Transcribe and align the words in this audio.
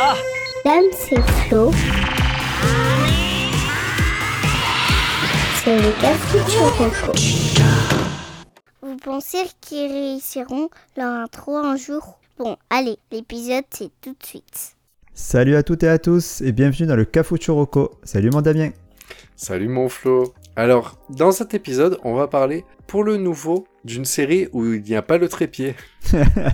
Ah 0.00 0.16
Dame, 0.64 0.84
c'est 0.92 1.20
Flo. 1.20 1.70
C'est 5.62 5.76
le 5.76 6.00
café 6.00 6.38
Vous 8.82 8.96
pensez 8.96 9.44
qu'ils 9.60 9.92
réussiront 9.92 10.68
leur 10.96 11.12
intro 11.12 11.56
un 11.56 11.76
jour? 11.76 12.18
Bon, 12.38 12.56
allez, 12.70 12.98
l'épisode 13.12 13.64
c'est 13.70 13.90
tout 14.00 14.10
de 14.10 14.26
suite. 14.26 14.76
Salut 15.12 15.54
à 15.54 15.62
toutes 15.62 15.84
et 15.84 15.88
à 15.88 15.98
tous 15.98 16.40
et 16.40 16.50
bienvenue 16.50 16.88
dans 16.88 16.96
le 16.96 17.04
Cafou 17.04 17.36
Choroko. 17.38 17.92
Salut 18.02 18.30
mon 18.30 18.40
Damien. 18.40 18.70
Salut 19.36 19.68
mon 19.68 19.88
Flo. 19.88 20.34
Alors, 20.56 20.98
dans 21.10 21.30
cet 21.30 21.54
épisode, 21.54 21.98
on 22.02 22.14
va 22.14 22.26
parler 22.26 22.64
pour 22.88 23.04
le 23.04 23.16
nouveau 23.16 23.66
d'une 23.84 24.04
série 24.04 24.48
où 24.52 24.64
il 24.72 24.82
n'y 24.82 24.96
a 24.96 25.02
pas 25.02 25.18
le 25.18 25.28
trépied. 25.28 25.76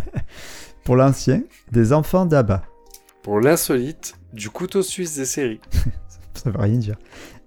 pour 0.85 0.97
l'ancien, 0.97 1.43
des 1.73 1.93
enfants 1.93 2.27
d'Abba. 2.27 2.65
Pour 3.23 3.41
l'insolite, 3.41 4.15
du 4.33 4.49
couteau 4.49 4.83
suisse 4.83 5.17
des 5.17 5.27
séries. 5.27 5.61
ça 6.35 6.51
veut 6.51 6.59
rien 6.59 6.79
dire. 6.79 6.97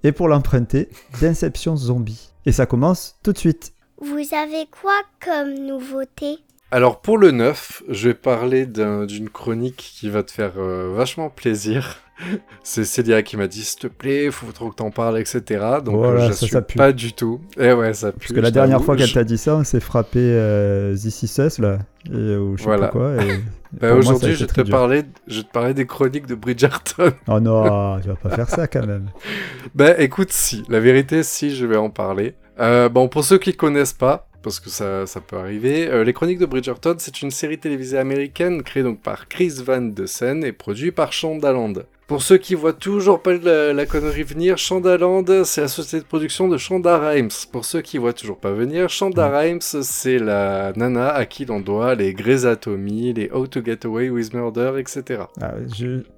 Et 0.03 0.11
pour 0.11 0.27
l'emprunter, 0.27 0.89
d'Inception 1.19 1.75
Zombie. 1.75 2.31
Et 2.45 2.51
ça 2.51 2.65
commence 2.65 3.17
tout 3.23 3.33
de 3.33 3.37
suite. 3.37 3.73
Vous 3.99 4.35
avez 4.35 4.67
quoi 4.69 4.99
comme 5.23 5.53
nouveauté? 5.65 6.39
Alors 6.69 7.01
pour 7.01 7.17
le 7.17 7.31
9, 7.31 7.83
je 7.89 8.09
vais 8.09 8.13
parler 8.13 8.65
d'une 8.65 9.29
chronique 9.29 9.77
qui 9.77 10.09
va 10.09 10.23
te 10.23 10.31
faire 10.31 10.53
euh, 10.57 10.91
vachement 10.95 11.29
plaisir. 11.29 11.99
C'est 12.63 12.83
Célia 12.83 13.23
qui 13.23 13.37
m'a 13.37 13.47
dit 13.47 13.63
s'il 13.63 13.79
te 13.79 13.87
plaît, 13.87 14.29
faut 14.31 14.51
trop 14.51 14.69
que 14.69 14.75
t'en 14.75 14.91
parles, 14.91 15.19
etc. 15.19 15.41
Donc 15.83 15.97
voilà, 15.97 16.29
je 16.29 16.33
suis 16.33 16.55
pas 16.75 16.91
du 16.91 17.13
tout. 17.13 17.41
Et 17.57 17.67
eh 17.67 17.73
ouais, 17.73 17.93
ça 17.93 18.11
pue. 18.11 18.19
Parce 18.19 18.33
que 18.33 18.39
la 18.39 18.51
dernière 18.51 18.83
fois 18.83 18.95
qu'elle 18.95 19.11
t'a 19.11 19.23
dit 19.23 19.37
ça, 19.37 19.55
on 19.55 19.63
s'est 19.63 19.79
frappé 19.79 20.19
euh, 20.19 20.95
This 20.95 21.59
là, 21.59 21.79
et, 22.11 22.35
ou 22.35 22.57
je 22.57 22.63
sais 22.63 22.77
pas 22.77 22.87
quoi. 22.89 23.15
bah, 23.71 23.93
Aujourd'hui, 23.93 24.33
je, 24.33 24.45
vais 24.45 24.63
te 24.63 24.69
parler, 24.69 25.03
je 25.27 25.41
te 25.41 25.51
parler 25.51 25.73
des 25.73 25.85
chroniques 25.85 26.27
de 26.27 26.35
Bridgerton. 26.35 27.11
oh 27.27 27.39
non, 27.39 27.99
tu 28.01 28.07
vas 28.07 28.15
pas 28.15 28.29
faire 28.29 28.49
ça 28.49 28.67
quand 28.67 28.85
même. 28.85 29.09
bah 29.75 29.99
écoute, 29.99 30.31
si. 30.31 30.63
La 30.69 30.79
vérité, 30.79 31.23
si, 31.23 31.55
je 31.55 31.65
vais 31.65 31.77
en 31.77 31.89
parler. 31.89 32.35
Euh, 32.59 32.89
bon, 32.89 33.07
pour 33.07 33.23
ceux 33.23 33.37
qui 33.37 33.55
connaissent 33.55 33.93
pas, 33.93 34.27
parce 34.41 34.59
que 34.59 34.69
ça, 34.69 35.07
ça 35.07 35.21
peut 35.21 35.37
arriver. 35.37 35.87
Euh, 35.87 36.03
les 36.03 36.13
Chroniques 36.13 36.39
de 36.39 36.45
Bridgerton, 36.45 36.95
c'est 36.99 37.21
une 37.21 37.31
série 37.31 37.57
télévisée 37.57 37.97
américaine 37.97 38.61
créée 38.61 38.83
donc 38.83 39.01
par 39.01 39.27
Chris 39.27 39.61
Van 39.65 39.81
de 39.81 40.05
Sen 40.05 40.43
et 40.43 40.51
produite 40.51 40.93
par 40.93 41.13
Shondaland. 41.13 41.73
Pour 42.07 42.21
ceux 42.21 42.37
qui 42.37 42.53
voient 42.53 42.73
toujours 42.73 43.21
pas 43.21 43.33
la, 43.33 43.85
connerie 43.85 44.23
venir, 44.23 44.57
Shondaland, 44.57 45.23
c'est 45.45 45.61
la 45.61 45.67
société 45.67 46.03
de 46.03 46.07
production 46.07 46.49
de 46.49 46.57
Shonda 46.57 46.97
Rhimes. 46.97 47.29
Pour 47.51 47.63
ceux 47.63 47.81
qui 47.81 47.97
voient 47.97 48.13
toujours 48.13 48.37
pas 48.37 48.51
venir, 48.51 48.89
Shonda 48.89 49.29
mm. 49.29 49.33
Rhimes, 49.33 49.61
c'est 49.61 50.19
la 50.19 50.73
nana 50.75 51.09
à 51.09 51.25
qui 51.25 51.45
l'on 51.45 51.61
doit 51.61 51.95
les 51.95 52.13
Grey's 52.13 52.45
Anatomy, 52.45 53.13
les 53.13 53.31
How 53.31 53.47
to 53.47 53.63
Get 53.63 53.85
Away 53.85 54.09
with 54.09 54.33
Murder, 54.33 54.73
etc. 54.79 55.23
Ah, 55.41 55.53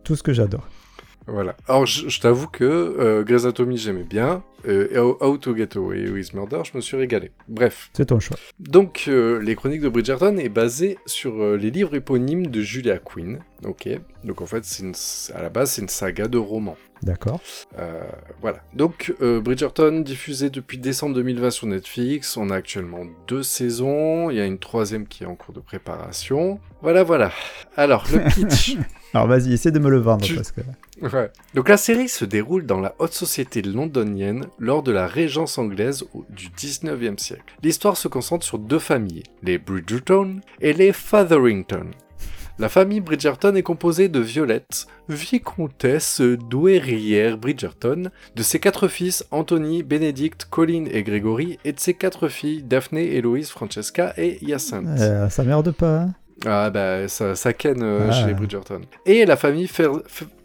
tout 0.04 0.16
ce 0.16 0.24
que 0.24 0.34
j'adore. 0.34 0.68
Voilà. 1.28 1.56
Alors, 1.68 1.86
je, 1.86 2.20
t'avoue 2.20 2.48
que 2.48 2.64
euh, 2.64 3.24
Grey's 3.24 3.44
Anatomy, 3.44 3.78
j'aimais 3.78 4.04
bien. 4.04 4.44
Euh, 4.68 4.88
et 4.92 4.98
How 4.98 5.38
to 5.38 5.56
Get 5.56 5.78
Away 5.78 6.10
with 6.10 6.34
Murder, 6.34 6.62
je 6.64 6.76
me 6.76 6.82
suis 6.82 6.98
régalé. 6.98 7.32
Bref. 7.48 7.90
C'est 7.94 8.08
ton 8.08 8.20
choix. 8.20 8.38
Donc, 8.60 9.06
euh, 9.08 9.40
Les 9.40 9.56
Chroniques 9.56 9.82
de 9.82 9.90
Bridgerton 9.90 10.38
est 10.38 10.50
basé 10.50 10.98
sur 11.06 11.42
euh, 11.42 11.56
les 11.56 11.72
livres 11.72 11.96
éponymes 11.96 12.48
de 12.48 12.62
Julia 12.62 12.98
Quinn. 12.98 13.40
Ok. 13.64 13.88
Donc, 14.24 14.42
en 14.42 14.46
fait, 14.46 14.64
une, 14.80 14.94
à 15.34 15.42
la 15.42 15.50
base, 15.50 15.72
c'est 15.72 15.82
une 15.82 15.90
saga 15.90 16.28
de 16.28 16.38
romans. 16.38 16.78
D'accord. 17.04 17.40
voilà. 18.42 18.64
Donc, 18.74 19.14
Bridgerton, 19.20 20.00
diffusé 20.00 20.50
depuis 20.50 20.78
décembre 20.78 21.14
2020 21.16 21.52
sur 21.52 21.68
Netflix. 21.68 22.36
On 22.38 22.50
a 22.50 22.56
actuellement 22.56 23.04
deux 23.28 23.44
saisons. 23.44 24.32
Il 24.32 24.38
y 24.38 24.40
a 24.40 24.46
une 24.46 24.58
troisième 24.58 25.06
qui 25.06 25.24
est 25.24 25.28
en 25.28 25.36
cours 25.36 25.54
de 25.54 25.60
préparation. 25.60 26.60
Voilà, 26.82 27.04
voilà. 27.04 27.32
Alors, 27.76 28.06
le 28.12 28.20
pitch. 28.30 28.78
Alors, 29.16 29.28
vas-y, 29.28 29.54
essaie 29.54 29.72
de 29.72 29.80
me 29.80 29.90
le 29.90 30.00
vendre. 30.00 30.28
Parce 30.36 30.52
que... 30.52 30.60
Ouais. 31.02 31.32
Donc 31.54 31.70
la 31.70 31.78
série 31.78 32.10
se 32.10 32.26
déroule 32.26 32.66
dans 32.66 32.82
la 32.82 32.96
haute 33.00 33.14
société 33.14 33.62
londonienne 33.62 34.46
lors 34.60 34.84
de 34.84 34.92
la 34.92 35.08
régence 35.08 35.58
anglaise 35.58 36.04
du 36.30 36.50
19e 36.50 37.18
siècle. 37.18 37.56
L'histoire 37.64 37.96
se 37.96 38.10
concentre 38.10 38.46
sur 38.46 38.60
deux 38.60 38.80
familles, 38.80 39.24
les 39.42 39.58
Bridgerton 39.58 40.42
et 40.60 40.74
les 40.74 40.92
Fotherington. 40.92 41.92
La 42.60 42.68
famille 42.68 43.00
Bridgerton 43.00 43.56
est 43.56 43.64
composée 43.64 44.10
de 44.10 44.20
Violette, 44.20 44.88
vicomtesse 45.08 46.22
douairière 46.22 47.38
Bridgerton, 47.38 48.10
de 48.36 48.44
ses 48.44 48.60
quatre 48.60 48.90
fils 48.90 49.26
Anthony, 49.32 49.84
Benedict, 49.84 50.46
Colin 50.50 50.86
et 50.92 51.04
Gregory, 51.04 51.58
et 51.64 51.72
de 51.72 51.80
ses 51.80 51.94
quatre 51.94 52.28
filles 52.28 52.64
Daphné, 52.64 53.16
Héloïse, 53.16 53.50
Francesca 53.50 54.14
et 54.18 54.44
Hyacinthe. 54.44 55.00
Euh, 55.00 55.30
ça 55.30 55.44
merde 55.44 55.72
pas, 55.72 56.00
hein 56.00 56.14
ah 56.46 56.70
bah 56.70 57.08
ça, 57.08 57.36
ça 57.36 57.54
ken 57.54 57.82
euh, 57.82 58.12
chez 58.12 58.26
les 58.26 58.32
ah. 58.32 58.34
Bridgerton. 58.34 58.82
Et 59.06 59.26
la 59.26 59.38
famille 59.38 59.70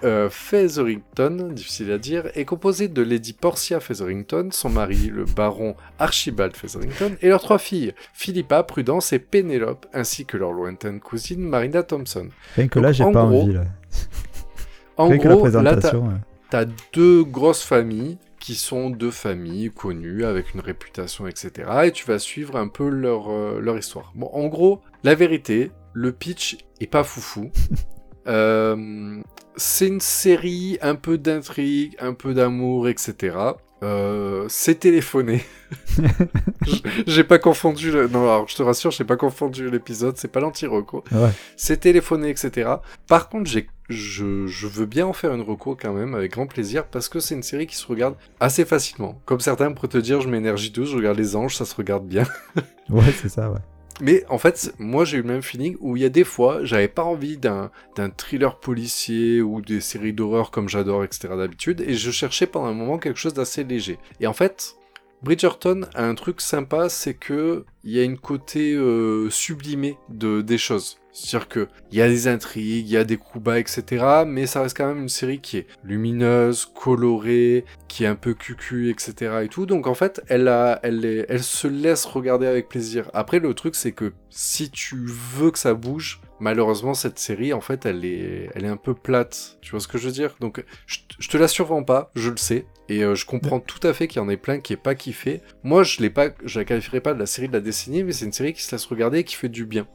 euh, 0.05 0.31
Featherington, 0.31 1.51
difficile 1.53 1.91
à 1.91 1.99
dire, 1.99 2.29
est 2.35 2.45
composée 2.45 2.89
de 2.89 3.03
Lady 3.03 3.33
Portia 3.33 3.81
Featherington, 3.81 4.51
son 4.53 4.71
mari 4.71 5.11
le 5.13 5.25
baron 5.25 5.75
Archibald 5.99 6.57
Featherington, 6.57 7.17
et 7.21 7.29
leurs 7.29 7.43
trois 7.43 7.59
filles, 7.59 7.93
Philippa, 8.15 8.63
Prudence 8.63 9.13
et 9.13 9.19
Pénélope, 9.19 9.87
ainsi 9.93 10.27
que 10.27 10.37
leur 10.37 10.53
lointaine 10.53 11.01
cousine 11.01 11.41
Marina 11.41 11.83
Thompson. 11.83 12.29
Rien 12.57 12.69
que 12.69 12.79
là 12.79 12.93
j'ai 12.93 13.05
pas 13.11 13.25
envie 13.25 13.53
là. 13.53 13.65
en 14.97 15.15
gros, 15.17 15.47
là 15.49 15.77
t'as 16.51 16.65
deux 16.93 17.25
grosses 17.25 17.63
familles 17.63 18.19
qui 18.41 18.55
sont 18.55 18.91
deux 18.91 19.11
familles 19.11 19.71
connues 19.71 20.25
avec 20.25 20.55
une 20.55 20.61
réputation, 20.61 21.27
etc. 21.27 21.71
Et 21.85 21.93
tu 21.93 22.07
vas 22.07 22.19
suivre 22.19 22.57
un 22.57 22.69
peu 22.69 22.89
leur, 22.89 23.31
euh, 23.31 23.61
leur 23.61 23.77
histoire. 23.77 24.13
Bon, 24.15 24.31
en 24.33 24.49
gros, 24.49 24.81
la 25.05 25.15
vérité, 25.15 25.71
le 25.93 26.13
pitch 26.13 26.59
est 26.81 26.87
pas 26.87 27.05
foufou. 27.05 27.51
Euh, 28.27 29.23
c'est 29.57 29.89
une 29.89 30.01
série, 30.01 30.79
un 30.83 30.95
peu 30.95 31.19
d'intrigue, 31.19 31.97
un 31.99 32.13
peu 32.13 32.35
d'amour, 32.35 32.89
etc. 32.89 33.37
Euh, 33.83 34.45
c'est 34.49 34.81
téléphoné. 34.81 35.43
j'ai 37.07 37.25
pas 37.25 37.39
confondu 37.39 37.91
le... 37.91 38.09
Non, 38.09 38.25
alors 38.25 38.49
je 38.49 38.57
te 38.57 38.63
rassure, 38.63 38.91
j'ai 38.91 39.05
pas 39.05 39.17
confondu 39.17 39.71
l'épisode, 39.71 40.19
c'est 40.19 40.29
pas 40.29 40.41
l'anti-reco. 40.41 41.03
C'est 41.57 41.79
téléphoné, 41.79 42.29
etc. 42.29 42.71
Par 43.07 43.29
contre, 43.29 43.51
j'ai... 43.51 43.69
Je... 43.89 44.47
je 44.47 44.67
veux 44.67 44.87
bien 44.87 45.07
en 45.07 45.13
faire 45.13 45.33
une 45.33 45.43
reco 45.43 45.75
quand 45.75 45.95
même, 45.95 46.15
avec 46.15 46.33
grand 46.33 46.47
plaisir, 46.47 46.87
parce 46.87 47.09
que 47.09 47.21
c'est 47.21 47.35
une 47.35 47.43
série 47.43 47.67
qui 47.67 47.77
se 47.77 47.87
regarde 47.87 48.17
assez 48.39 48.65
facilement. 48.65 49.21
Comme 49.25 49.41
certains 49.41 49.73
pourraient 49.73 49.89
te 49.89 49.99
dire, 49.99 50.21
je 50.21 50.29
m'énergie 50.29 50.73
tous, 50.73 50.87
je 50.87 50.97
regarde 50.97 51.19
les 51.19 51.35
anges, 51.35 51.57
ça 51.57 51.65
se 51.65 51.75
regarde 51.75 52.07
bien. 52.07 52.25
ouais, 52.91 53.13
c'est 53.21 53.31
ça, 53.31 53.51
ouais. 53.51 53.61
Mais 54.01 54.25
en 54.29 54.39
fait, 54.39 54.75
moi 54.79 55.05
j'ai 55.05 55.19
eu 55.19 55.23
le 55.23 55.29
même 55.29 55.43
feeling 55.43 55.77
où 55.81 55.97
il 55.97 56.03
y 56.03 56.07
a 56.07 56.09
des 56.09 56.25
fois, 56.25 56.65
j'avais 56.65 56.89
pas 56.89 57.05
envie 57.05 57.37
d'un 57.37 57.71
thriller 58.17 58.59
policier 58.59 59.43
ou 59.43 59.61
des 59.61 59.81
séries 59.81 60.13
d'horreur 60.13 60.51
comme 60.51 60.69
j'adore, 60.69 61.05
etc. 61.05 61.29
d'habitude, 61.37 61.83
et 61.83 61.95
je 61.95 62.11
cherchais 62.11 62.47
pendant 62.47 62.67
un 62.67 62.75
moment 62.75 62.99
quelque 62.99 63.19
chose 63.19 63.35
d'assez 63.35 63.65
léger. 63.65 63.99
Et 64.21 64.27
en 64.27 64.33
fait, 64.33 64.77
Bridgerton 65.23 65.83
a 65.95 66.05
un 66.05 66.15
truc 66.15 66.41
sympa, 66.41 66.89
c'est 66.89 67.15
que 67.15 67.65
il 67.85 67.93
y 67.93 68.01
a 68.01 68.05
une 68.05 68.19
côté 68.19 68.75
euh, 68.75 69.29
sublimé 69.31 69.99
de 70.09 70.41
des 70.41 70.59
choses. 70.59 71.00
C'est-à-dire 71.13 71.49
qu'il 71.49 71.69
y 71.93 72.03
a 72.03 72.09
des 72.09 72.29
intrigues, 72.29 72.89
il 72.89 72.93
y 72.93 72.97
a 72.97 73.05
des 73.05 73.17
coups 73.17 73.45
bas, 73.45 73.59
etc. 73.59 74.25
Mais 74.27 74.47
ça 74.47 74.63
reste 74.63 74.77
quand 74.77 74.87
même 74.87 75.03
une 75.03 75.09
série 75.09 75.41
qui 75.41 75.59
est 75.59 75.67
lumineuse, 75.85 76.67
colorée, 76.67 77.65
qui 77.89 78.05
est 78.05 78.09
un 78.09 78.15
peu 78.15 78.35
cucu, 78.35 78.91
etc. 78.91 79.41
et 79.43 79.49
tout. 79.49 79.67
Donc 79.67 79.87
en 79.87 79.95
fait, 79.95 80.23
elle, 80.29 80.49
elle, 80.83 81.27
elle 81.29 81.43
se 81.43 81.69
laisse 81.69 82.05
regarder 82.05 82.47
avec 82.47 82.69
plaisir. 82.69 83.11
Après, 83.15 83.39
le 83.39 83.53
truc, 83.55 83.75
c'est 83.75 83.93
que 83.93 84.13
si 84.31 84.71
tu 84.71 84.97
veux 85.07 85.51
que 85.51 85.59
ça 85.59 85.75
bouge, 85.75 86.21
malheureusement, 86.41 86.95
cette 86.95 87.19
série, 87.19 87.53
en 87.53 87.61
fait, 87.61 87.87
elle 87.87 88.05
est, 88.05 88.51
elle 88.55 88.65
est 88.65 88.69
un 88.69 88.77
peu 88.77 88.95
plate. 88.95 89.59
Tu 89.61 89.71
vois 89.71 89.81
ce 89.81 89.89
que 89.89 89.99
je 89.99 90.07
veux 90.07 90.13
dire? 90.13 90.37
Donc, 90.41 90.65
je, 90.87 91.29
te 91.29 91.37
la 91.37 91.47
survends 91.47 91.85
pas, 91.85 92.11
je 92.15 92.31
le 92.31 92.37
sais. 92.37 92.67
Et 92.89 93.05
euh, 93.05 93.15
je 93.15 93.27
comprends 93.27 93.61
tout 93.61 93.87
à 93.87 93.93
fait 93.93 94.09
qu'il 94.09 94.21
y 94.21 94.25
en 94.25 94.29
ait 94.29 94.37
plein 94.37 94.59
qui 94.59 94.73
est 94.73 94.77
pas 94.77 94.95
kiffé. 94.95 95.43
Moi, 95.63 95.85
je 95.85 96.01
l'ai 96.01 96.11
pas, 96.11 96.29
je 96.45 96.59
la 96.59 96.65
qualifierais 96.65 97.01
pas 97.01 97.15
de 97.15 97.19
la 97.19 97.27
série 97.27 97.49
de 97.49 97.53
la 97.53 97.61
décennie, 97.61 98.03
mais 98.03 98.13
c'est 98.13 98.25
une 98.25 98.33
série 98.33 98.53
qui 98.53 98.63
se 98.63 98.73
laisse 98.73 98.87
regarder 98.87 99.19
et 99.19 99.25
qui 99.25 99.37
fait 99.37 99.49
du 99.49 99.65
bien. 99.65 99.87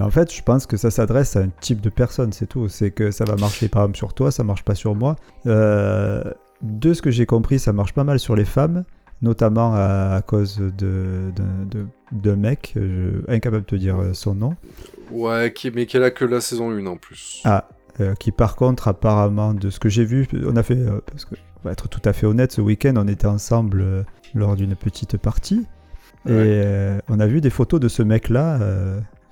Mais 0.00 0.06
en 0.06 0.10
fait, 0.10 0.34
je 0.34 0.42
pense 0.42 0.64
que 0.64 0.78
ça 0.78 0.90
s'adresse 0.90 1.36
à 1.36 1.40
un 1.40 1.50
type 1.60 1.82
de 1.82 1.90
personne, 1.90 2.32
c'est 2.32 2.46
tout. 2.46 2.68
C'est 2.68 2.90
que 2.90 3.10
ça 3.10 3.26
va 3.26 3.36
marcher 3.36 3.68
par 3.68 3.82
exemple 3.82 3.98
sur 3.98 4.14
toi, 4.14 4.30
ça 4.30 4.42
marche 4.42 4.64
pas 4.64 4.74
sur 4.74 4.94
moi. 4.94 5.16
Euh, 5.46 6.24
de 6.62 6.94
ce 6.94 7.02
que 7.02 7.10
j'ai 7.10 7.26
compris, 7.26 7.58
ça 7.58 7.74
marche 7.74 7.92
pas 7.92 8.02
mal 8.02 8.18
sur 8.18 8.34
les 8.34 8.46
femmes, 8.46 8.84
notamment 9.20 9.74
à, 9.74 10.22
cause 10.26 10.56
de, 10.56 11.30
de, 12.12 12.32
mec, 12.32 12.76
incapable 13.28 13.64
de 13.64 13.68
te 13.68 13.76
dire 13.76 13.98
son 14.14 14.34
nom. 14.34 14.56
Ouais, 15.10 15.52
qui, 15.54 15.70
mais 15.70 15.84
qu'elle 15.84 16.04
a 16.04 16.10
que 16.10 16.24
la 16.24 16.40
saison 16.40 16.70
1 16.70 16.86
en 16.86 16.96
plus. 16.96 17.42
Ah, 17.44 17.68
euh, 18.00 18.14
qui 18.14 18.32
par 18.32 18.56
contre, 18.56 18.88
apparemment, 18.88 19.52
de 19.52 19.68
ce 19.68 19.78
que 19.78 19.90
j'ai 19.90 20.06
vu, 20.06 20.26
on 20.46 20.56
a 20.56 20.62
fait, 20.62 20.78
euh, 20.78 21.02
parce 21.04 21.26
que, 21.26 21.34
on 21.34 21.68
va 21.68 21.72
être 21.72 21.90
tout 21.90 22.00
à 22.06 22.14
fait 22.14 22.24
honnête, 22.24 22.52
ce 22.52 22.62
week-end, 22.62 22.94
on 22.96 23.06
était 23.06 23.26
ensemble 23.26 24.06
lors 24.34 24.56
d'une 24.56 24.76
petite 24.76 25.18
partie. 25.18 25.66
Et 26.26 26.62
on 27.08 27.20
a 27.20 27.26
vu 27.26 27.42
des 27.42 27.50
photos 27.50 27.80
de 27.80 27.88
ce 27.88 28.02
mec-là 28.02 28.58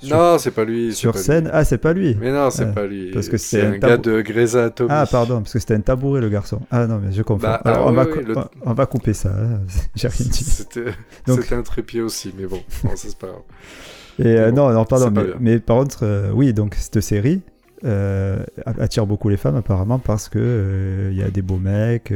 non, 0.05 0.39
c'est 0.39 0.51
pas 0.51 0.65
lui. 0.65 0.95
Sur 0.95 1.17
scène 1.17 1.51
Ah, 1.53 1.65
c'est 1.65 1.79
pas 1.79 1.93
lui. 1.93 2.17
Mais 2.21 2.33
non, 2.33 2.51
c'est 2.51 2.73
pas 2.73 2.87
lui. 2.87 3.11
Parce 3.11 3.29
que 3.29 3.37
c'est 3.37 3.63
un, 3.63 3.79
gars 3.79 3.97
de 3.97 4.21
Grey's 4.21 4.55
Anatomy. 4.55 4.91
Ah, 4.93 5.07
pardon, 5.11 5.41
parce 5.41 5.53
que 5.53 5.59
c'était 5.59 5.75
un 5.75 5.81
tabouret 5.81 6.21
le 6.21 6.29
garçon. 6.29 6.61
Ah 6.71 6.87
non, 6.87 7.01
mais 7.03 7.13
je 7.13 7.23
confonds. 7.23 7.47
Bah, 7.47 7.63
on, 7.85 7.93
va 7.93 8.07
on, 8.65 8.75
va 8.75 8.87
couper 8.87 9.13
ça. 9.13 9.31
Hein. 9.31 9.61
J'ai 9.95 10.09
rien 10.09 10.27
dit. 10.27 10.45
C'était 10.45 11.55
un 11.55 11.63
trépied 11.63 12.01
aussi, 12.01 12.33
mais 12.39 12.47
bon, 12.47 12.61
c'est 12.95 13.17
pas 13.17 13.29
grave. 13.29 13.43
Et 14.21 14.37
euh, 14.37 14.51
non, 14.51 14.71
non, 14.73 14.85
pardon, 14.85 15.11
mais, 15.13 15.23
mais, 15.39 15.59
par 15.61 15.79
contre, 15.79 16.01
euh, 16.03 16.31
oui, 16.33 16.53
donc 16.53 16.75
cette 16.75 17.01
série, 17.01 17.41
euh, 17.85 18.45
attire 18.67 19.07
beaucoup 19.07 19.29
les 19.29 19.37
femmes 19.37 19.55
apparemment 19.55 20.01
parce 20.01 20.29
que 20.29 21.11
il 21.13 21.17
y 21.17 21.23
a 21.23 21.31
des 21.31 21.43
beaux 21.43 21.59
mecs, 21.59 22.13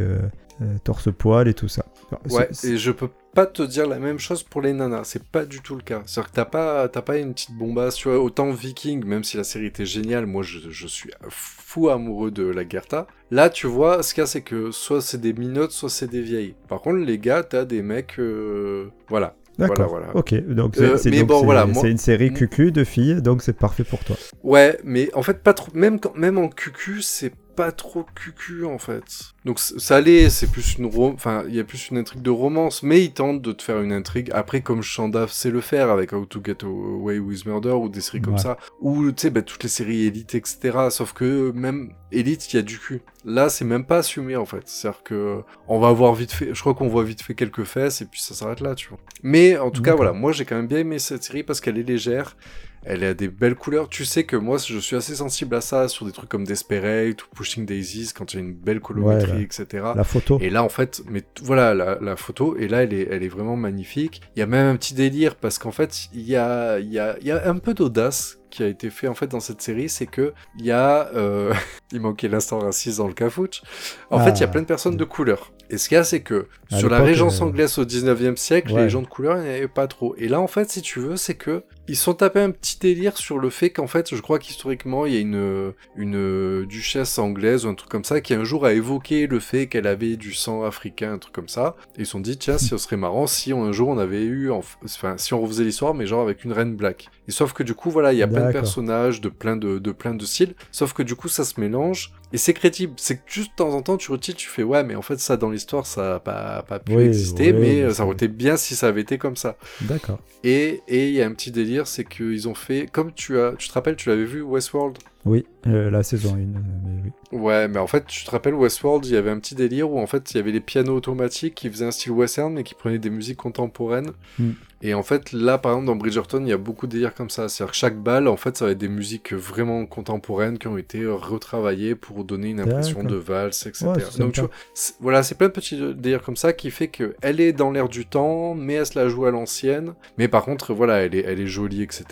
euh, 0.63 0.77
torse-poil 0.85 1.49
et 1.49 1.55
tout 1.55 1.69
ça. 1.69 1.85
Alors, 2.13 2.37
Ouais, 2.39 2.49
et 2.65 2.77
je 2.77 2.91
peux 2.91 3.09
pas 3.35 3.47
te 3.47 3.63
dire 3.63 3.87
la 3.87 3.99
même 3.99 4.19
chose 4.19 4.43
pour 4.43 4.61
les 4.63 4.73
nanas, 4.73 5.05
c'est 5.05 5.25
pas 5.25 5.45
du 5.45 5.61
tout 5.61 5.75
le 5.75 5.83
cas. 5.83 6.03
C'est-à-dire 6.07 6.31
que 6.31 6.37
t'as 6.37 6.45
pas, 6.45 6.89
t'as 6.89 7.03
pas 7.03 7.17
une 7.19 7.33
petite 7.33 7.53
bombasse, 7.57 7.97
tu 7.97 8.09
vois, 8.09 8.19
autant 8.21 8.51
Viking, 8.51 9.05
même 9.05 9.25
si 9.25 9.37
la 9.37 9.45
série 9.45 9.67
était 9.67 9.87
géniale, 9.87 10.27
moi 10.27 10.43
je, 10.43 10.59
je 10.71 10.87
suis 10.87 11.11
fou 11.29 11.89
amoureux 11.89 12.31
de 12.31 12.45
la 12.45 12.69
Gerta. 12.69 13.07
Là, 13.31 13.49
tu 13.49 13.67
vois, 13.67 14.03
ce 14.03 14.13
qu'il 14.15 14.21
y 14.21 14.25
a, 14.25 14.27
c'est 14.27 14.43
que 14.43 14.71
soit 14.71 15.01
c'est 15.01 15.21
des 15.21 15.33
minotes, 15.33 15.71
soit 15.73 15.89
c'est 15.89 16.09
des 16.11 16.21
vieilles. 16.23 16.55
Par 16.69 16.81
contre, 16.83 16.99
les 16.99 17.19
gars, 17.19 17.43
t'as 17.43 17.65
des 17.65 17.81
mecs, 17.83 18.19
euh, 18.19 18.89
voilà. 19.09 19.35
D'accord. 19.59 19.77
Voilà, 19.89 20.07
voilà. 20.09 20.17
Ok, 20.17 20.33
donc 20.47 20.73
c'est 20.77 20.83
Euh, 20.83 21.25
bon, 21.25 21.39
c'est- 21.41 21.45
voilà, 21.45 21.67
moi- 21.67 21.87
une 21.87 21.99
série 21.99 22.33
QQ 22.33 22.73
de 22.73 22.85
filles, 22.85 23.21
donc 23.21 23.43
c'est 23.43 23.53
parfait 23.57 23.85
pour 23.85 24.03
toi. 24.03 24.17
Ouais, 24.43 24.79
mais 24.83 25.11
en 25.15 25.23
fait, 25.23 25.43
pas 25.43 25.53
trop. 25.53 25.71
Même, 25.75 26.01
quand, 26.01 26.17
même 26.17 26.39
en 26.39 26.49
QQ, 26.49 27.03
c'est 27.03 27.33
pas 27.55 27.73
trop 27.73 28.05
QQ 28.15 28.65
en 28.65 28.79
fait. 28.79 29.05
Donc 29.45 29.59
ça 29.59 30.01
l'est, 30.01 30.31
c'est 30.31 30.51
plus 30.51 30.77
une 30.79 30.87
rom... 30.87 31.15
enfin, 31.15 31.45
il 31.49 31.55
y 31.55 31.61
a 31.61 31.65
plus 31.65 31.91
une 31.91 31.99
intrigue 31.99 32.23
de 32.23 32.31
romance, 32.31 32.83
mais 32.83 33.03
ils 33.03 33.13
tentent 33.13 33.43
de 33.43 33.53
te 33.53 33.63
faire 33.63 33.81
une 33.81 33.93
intrigue. 33.93 34.31
Après, 34.33 34.61
comme 34.61 34.83
Shanda 34.83 35.27
sait 35.29 35.51
le 35.51 35.61
faire 35.61 35.91
avec 35.91 36.13
How 36.13 36.25
to 36.27 36.41
Get 36.45 36.65
Away 36.65 37.19
with 37.19 37.47
Murder 37.47 37.73
ou 37.73 37.89
des 37.89 38.01
séries 38.01 38.21
comme 38.21 38.39
ça, 38.39 38.57
ou 38.81 39.11
tu 39.11 39.23
sais, 39.23 39.31
bah, 39.31 39.43
toutes 39.43 39.63
les 39.63 39.69
séries 39.69 40.07
Elite, 40.07 40.35
etc. 40.35 40.89
Sauf 40.91 41.13
que 41.13 41.51
même 41.53 41.93
Elite, 42.13 42.53
il 42.53 42.57
y 42.57 42.59
a 42.59 42.63
du 42.63 42.79
cul. 42.79 43.03
Là, 43.25 43.49
c'est 43.49 43.65
même 43.65 43.85
pas 43.85 43.99
assumé 43.99 44.37
en 44.37 44.47
fait. 44.47 44.63
C'est-à-dire 44.67 45.03
que 45.03 45.43
on 45.69 45.81
va 45.81 45.93
voir 45.93 46.15
vite 46.15 46.33
fait. 46.33 46.55
Je 46.55 46.61
crois 46.61 46.75
qu'on 46.75 46.89
voit 46.89 47.05
vite 47.05 47.23
fait 47.23 47.35
quelques 47.35 47.65
fesses 47.65 48.01
et 48.01 48.07
puis 48.07 48.21
ça 48.21 48.35
s'arrête 48.35 48.61
là, 48.61 48.75
tu 48.75 48.89
vois. 48.89 48.99
Mais 49.23 49.59
en 49.59 49.71
tout 49.71 49.83
cas, 49.83 49.95
voilà, 49.95 50.13
moi 50.13 50.33
j'ai 50.33 50.45
quand 50.45 50.57
même 50.57 50.67
bien 50.69 50.79
aimé 50.79 50.99
cette 50.99 51.25
série 51.25 51.43
parce 51.43 51.61
qu'elle 51.61 51.79
est 51.79 51.89
légère. 51.89 52.37
Elle 52.85 53.05
a 53.05 53.15
des 53.15 53.29
belles 53.29 53.55
couleurs. 53.55 53.89
Tu 53.89 54.05
sais 54.05 54.25
que 54.25 54.35
moi, 54.37 54.59
je 54.59 54.79
suis 54.79 54.97
assez 54.97 55.15
sensible 55.15 55.55
à 55.55 55.61
ça 55.61 55.87
sur 55.89 56.05
des 56.05 56.13
trucs 56.13 56.29
comme 56.29 56.45
Desperate 56.45 57.23
ou 57.23 57.27
Pushing 57.35 57.65
Daisies 57.65 58.11
quand 58.15 58.33
il 58.33 58.37
y 58.41 58.43
a 58.43 58.45
une 58.45 58.55
belle 58.55 58.81
colorimétrie, 58.81 59.31
Ouais, 59.33 59.39
là. 59.39 59.43
etc. 59.45 59.85
La 59.95 60.05
photo. 60.05 60.39
Et 60.41 60.51
là, 60.51 60.65
en 60.65 60.69
fait, 60.69 61.03
mais 61.09 61.23
voilà, 61.43 61.75
la, 61.75 61.99
la 62.01 62.17
photo, 62.17 62.57
et 62.57 62.67
là, 62.69 62.83
elle 62.83 62.93
est, 62.93 63.07
elle 63.11 63.23
est 63.23 63.29
vraiment 63.29 63.57
magnifique. 63.57 64.21
Il 64.37 64.41
y 64.41 64.43
a 64.43 64.47
même 64.47 64.67
un 64.67 64.77
petit 64.77 64.95
délire, 64.95 65.37
parce 65.37 65.59
qu'en 65.59 65.71
fait, 65.73 66.09
il 66.13 66.23
y 66.23 66.35
a, 66.37 66.79
il 66.81 66.93
y, 66.93 66.99
a, 66.99 67.17
il 67.21 67.27
y 67.27 67.31
a 67.31 67.49
un 67.49 67.59
peu 67.59 67.73
d'audace 67.75 68.39
qui 68.53 68.63
a 68.63 68.69
été 68.69 68.91
fait, 68.91 69.09
en 69.09 69.15
fait, 69.15 69.27
dans 69.27 69.41
cette 69.41 69.61
série, 69.63 69.89
c'est 69.89 70.07
que 70.07 70.33
il 70.59 70.65
y 70.67 70.71
a... 70.71 71.09
euh, 71.15 71.53
il 71.93 72.01
manquait 72.01 72.29
l'instant 72.29 72.59
raciste 72.61 72.99
dans 72.99 73.09
le 73.09 73.15
cafouche. 73.15 73.63
En 74.11 74.19
Ah. 74.19 74.25
fait, 74.25 74.33
il 74.33 74.41
y 74.41 74.45
a 74.45 74.49
plein 74.49 74.61
de 74.63 74.67
personnes 74.67 74.97
de 74.97 75.05
couleur. 75.05 75.53
Et 75.71 75.79
ce 75.79 75.89
qu'il 75.89 75.97
y 75.97 75.99
a, 75.99 76.05
c'est 76.05 76.21
que 76.21 76.47
À 76.71 76.79
sur 76.79 76.91
la 76.91 77.01
régence 77.01 77.41
euh, 77.41 77.45
anglaise 77.47 77.79
au 77.79 77.85
19e 77.87 78.37
siècle, 78.37 78.73
Ouais. 78.73 78.83
les 78.85 78.91
gens 78.91 79.01
de 79.01 79.07
couleur, 79.07 79.39
il 79.39 79.45
n'y 79.45 79.49
avait 79.49 79.69
pas 79.69 79.87
trop. 79.87 80.15
Et 80.19 80.29
là, 80.29 80.39
en 80.41 80.47
fait, 80.47 80.69
si 80.71 80.83
tu 80.83 81.01
veux, 81.01 81.17
c'est 81.17 81.35
que 81.35 81.63
ils 81.89 81.97
sont 81.97 82.13
tapés 82.15 82.41
un 82.41 82.51
petit 82.51 82.79
délire 82.79 83.17
sur 83.17 83.39
le 83.39 83.49
fait 83.51 83.71
qu'en 83.71 83.87
fait, 83.87 84.15
je 84.15 84.21
crois 84.21 84.39
qu'historiquement, 84.39 85.07
il 85.07 85.15
y 85.15 85.17
a 85.17 85.21
une, 85.21 85.73
une 85.97 86.65
duchesse 86.67 87.19
anglaise 87.19 87.65
ou 87.65 87.69
un 87.71 87.75
truc 87.75 87.91
comme 87.91 88.05
ça 88.05 88.21
qui 88.21 88.35
un 88.35 88.45
jour 88.45 88.65
a 88.67 88.73
évoqué 88.73 89.27
le 89.27 89.41
fait 89.41 89.67
qu'elle 89.67 89.87
avait 89.87 90.17
du 90.17 90.33
sang 90.35 90.63
africain, 90.63 91.15
un 91.15 91.19
truc 91.19 91.35
comme 91.35 91.49
ça. 91.49 91.75
Et 91.97 92.01
ils 92.03 92.07
se 92.07 92.13
sont 92.13 92.21
dit, 92.21 92.37
tiens, 92.37 92.59
ce 92.59 92.77
serait 92.77 92.97
marrant 92.97 93.27
si 93.27 93.53
on- 93.53 93.65
un 93.65 93.73
jour 93.73 93.89
on 93.89 93.99
avait 93.99 94.23
eu, 94.23 94.51
en- 94.51 94.61
enfin, 94.85 95.15
si 95.17 95.33
on 95.35 95.41
refaisait 95.41 95.65
l'histoire, 95.65 95.95
mais 95.95 96.07
genre 96.07 96.23
avec 96.23 96.45
une 96.45 96.53
reine 96.53 96.75
black. 96.77 97.09
Et 97.29 97.31
sauf 97.33 97.53
que 97.53 97.63
du 97.63 97.75
coup, 97.75 97.91
voilà, 97.91 98.13
il 98.13 98.19
y 98.19 98.23
a 98.23 98.29
plein 98.29 98.42
de 98.47 98.53
personnages, 98.53 99.21
de 99.21 99.29
plein 99.29 99.57
de, 99.57 99.79
de 99.79 99.93
plein 99.93 100.15
de 100.15 100.25
styles. 100.25 100.55
Sauf 100.71 100.93
que 100.93 101.03
du 101.03 101.15
coup, 101.15 101.29
ça 101.29 101.45
se 101.45 101.61
mélange. 101.61 102.13
Et 102.33 102.39
c'est 102.39 102.55
crédible. 102.55 102.95
C'est 102.97 103.17
que 103.17 103.23
juste 103.27 103.51
de 103.53 103.57
temps 103.57 103.71
en 103.71 103.83
temps, 103.83 103.97
tu 103.97 104.11
retiens, 104.11 104.35
tu 104.35 104.49
fais, 104.49 104.63
ouais, 104.63 104.83
mais 104.85 104.95
en 104.95 105.03
fait, 105.03 105.19
ça 105.19 105.37
dans 105.37 105.51
l'histoire, 105.51 105.87
ça 105.87 106.17
a 106.17 106.21
pas, 106.21 106.63
pas 106.63 106.79
pu 106.79 106.95
Oui, 106.95 107.05
exister, 107.05 107.53
oui, 107.53 107.59
mais 107.61 107.83
euh, 107.83 107.93
ça 107.93 108.05
aurait 108.05 108.15
été 108.15 108.29
bien 108.29 108.57
si 108.57 108.75
ça 108.75 108.89
avait 108.89 109.03
été 109.03 109.19
comme 109.19 109.37
ça. 109.37 109.57
D'accord. 109.83 110.19
Et 110.45 110.81
et 110.89 111.09
il 111.09 111.15
y 111.15 111.23
a 111.23 111.27
un 111.27 111.33
petit 111.33 111.51
délire, 111.51 111.87
c'est 111.87 112.05
qu'ils 112.05 112.49
ont 112.49 112.55
fait, 112.55 112.89
comme 112.91 113.13
tu 113.13 113.39
as, 113.39 113.53
tu 113.59 113.69
te 113.69 113.75
rappelles, 113.75 113.97
tu 113.97 114.09
l'avais 114.09 114.25
vu 114.25 114.43
Westworld? 114.43 114.99
Oui, 115.25 115.47
euh, 115.69 115.89
la 115.91 116.03
saison 116.03 116.35
1, 116.35 116.37
mais 116.37 117.03
oui. 117.05 117.39
Ouais, 117.39 117.69
mais 117.69 117.79
en 117.79 117.87
fait, 117.87 118.07
tu 118.07 118.25
te 118.25 118.31
rappelles 118.31 118.55
Westworld, 118.55 119.07
il 119.07 119.13
y 119.13 119.17
avait 119.17 119.31
un 119.31 119.39
petit 119.39 119.55
délire 119.55 119.91
où 119.91 120.01
en 120.01 120.07
fait, 120.07 120.33
il 120.33 120.37
y 120.37 120.41
avait 120.41 120.51
les 120.51 120.61
pianos 120.61 120.97
automatiques 120.97 121.55
qui 121.55 121.71
faisaient 121.71 121.85
un 121.85 121.93
style 121.93 122.13
western, 122.13 122.53
mais 122.53 122.65
qui 122.65 122.75
prenaient 122.75 122.99
des 122.99 123.11
musiques 123.11 123.37
contemporaines. 123.37 124.11
Mm. 124.39 124.51
Et 124.85 124.95
en 124.95 125.05
fait, 125.05 125.33
là, 125.33 125.59
par 125.59 125.73
exemple, 125.73 125.87
dans 125.87 125.97
Bridgerton, 125.97 126.43
il 126.43 126.49
y 126.49 126.53
a 126.53 126.57
beaucoup 126.57 126.89
de 126.89 126.93
délires 126.93 127.15
comme 127.15 127.31
ça. 127.31 127.49
C'est-à-dire 127.49 127.71
que 127.71 127.77
chaque 127.79 127.97
balle, 127.97 128.27
en 128.27 128.37
fait, 128.37 128.57
ça 128.57 128.65
va 128.65 128.73
être 128.73 128.79
des 128.79 128.89
musiques 128.89 129.33
vraiment 129.33 129.87
contemporaines 129.87 130.59
qui 130.59 130.67
ont 130.67 130.77
été 130.77 131.07
retravaillées 131.07 131.95
pour 131.95 132.22
donner 132.25 132.51
une 132.51 132.61
impression 132.61 133.03
de 133.11 133.17
valse, 133.17 133.67
etc. 133.67 133.87
Ouais, 133.87 134.03
Donc, 134.19 134.33
tu 134.33 134.41
vois, 134.41 134.51
c'est- 134.75 134.95
voilà, 135.01 135.23
c'est 135.23 135.35
plein 135.37 135.49
de 135.49 135.53
petits 135.53 135.81
délires 135.95 136.23
comme 136.23 136.37
ça 136.37 136.53
qui 136.53 136.71
fait 136.71 136.89
que 136.89 137.15
elle 137.23 137.41
est 137.41 137.53
dans 137.53 137.71
l'air 137.71 137.89
du 137.89 138.07
temps, 138.07 138.55
mais 138.55 138.75
elle 138.75 138.87
se 138.87 138.99
la 138.99 139.09
joue 139.09 139.25
à 139.27 139.31
l'ancienne. 139.31 139.95
Mais 140.19 140.29
par 140.29 140.45
contre, 140.45 140.75
voilà, 140.75 141.03
elle 141.03 141.15
est, 141.15 141.25
elle 141.27 141.41
est 141.41 141.47
jolie, 141.47 141.83
etc. 141.83 142.05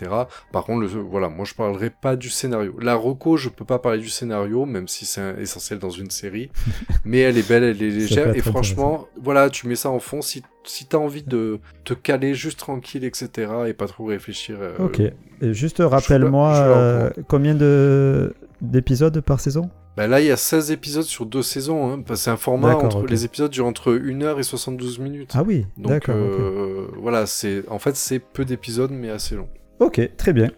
Par 0.51 0.65
contre, 0.65 0.81
le, 0.81 0.87
voilà, 1.01 1.29
moi, 1.29 1.45
je 1.45 1.53
parlerai 1.53 1.89
pas 1.89 2.15
du 2.15 2.29
scénario. 2.29 2.75
La 2.81 2.95
Rocco, 2.95 3.37
je 3.37 3.49
peux 3.49 3.65
pas 3.65 3.79
parler 3.79 3.99
du 3.99 4.09
scénario, 4.09 4.65
même 4.65 4.87
si 4.87 5.05
c'est 5.05 5.35
essentiel 5.39 5.79
dans 5.79 5.89
une 5.89 6.09
série. 6.11 6.49
mais 7.05 7.19
elle 7.19 7.37
est 7.37 7.47
belle, 7.47 7.63
elle 7.63 7.81
est 7.81 7.89
légère. 7.89 8.27
Et 8.35 8.41
franchement, 8.51 9.07
voilà, 9.21 9.49
tu 9.49 9.67
mets 9.67 9.75
ça 9.75 9.89
en 9.89 9.99
fond 9.99 10.21
si, 10.21 10.43
si 10.63 10.85
t'as 10.85 10.97
envie 10.97 11.23
de 11.23 11.59
te 11.83 11.93
caler 11.93 12.33
juste 12.33 12.59
tranquille, 12.59 13.03
etc. 13.03 13.29
Et 13.67 13.73
pas 13.73 13.87
trop 13.87 14.05
réfléchir. 14.05 14.57
euh, 14.59 14.75
Ok. 14.79 15.01
Et 15.43 15.53
juste 15.53 15.79
rappelle-moi 15.79 16.53
euh, 16.55 17.09
combien 17.27 17.55
de 17.55 18.33
d'épisodes 18.61 19.19
par 19.21 19.39
saison? 19.39 19.69
Bah 19.97 20.07
là, 20.07 20.21
il 20.21 20.27
y 20.27 20.31
a 20.31 20.37
16 20.37 20.71
épisodes 20.71 21.03
sur 21.03 21.25
deux 21.25 21.41
saisons. 21.41 21.91
Hein, 21.91 22.03
c'est 22.15 22.29
un 22.29 22.37
format 22.37 22.75
entre 22.75 23.05
les 23.05 23.25
épisodes 23.25 23.51
durent 23.51 23.65
entre 23.67 23.93
1 23.93 24.21
heure 24.21 24.39
et 24.39 24.43
72 24.43 24.99
minutes. 24.99 25.31
Ah 25.33 25.43
oui, 25.43 25.65
Donc 25.77 26.07
euh, 26.09 26.87
voilà, 26.97 27.25
c'est 27.25 27.67
en 27.69 27.77
fait 27.79 27.95
c'est 27.95 28.19
peu 28.19 28.45
d'épisodes 28.45 28.91
mais 28.91 29.09
assez 29.09 29.35
long. 29.35 29.49
Ok, 29.79 29.99
très 30.15 30.31
bien. 30.31 30.49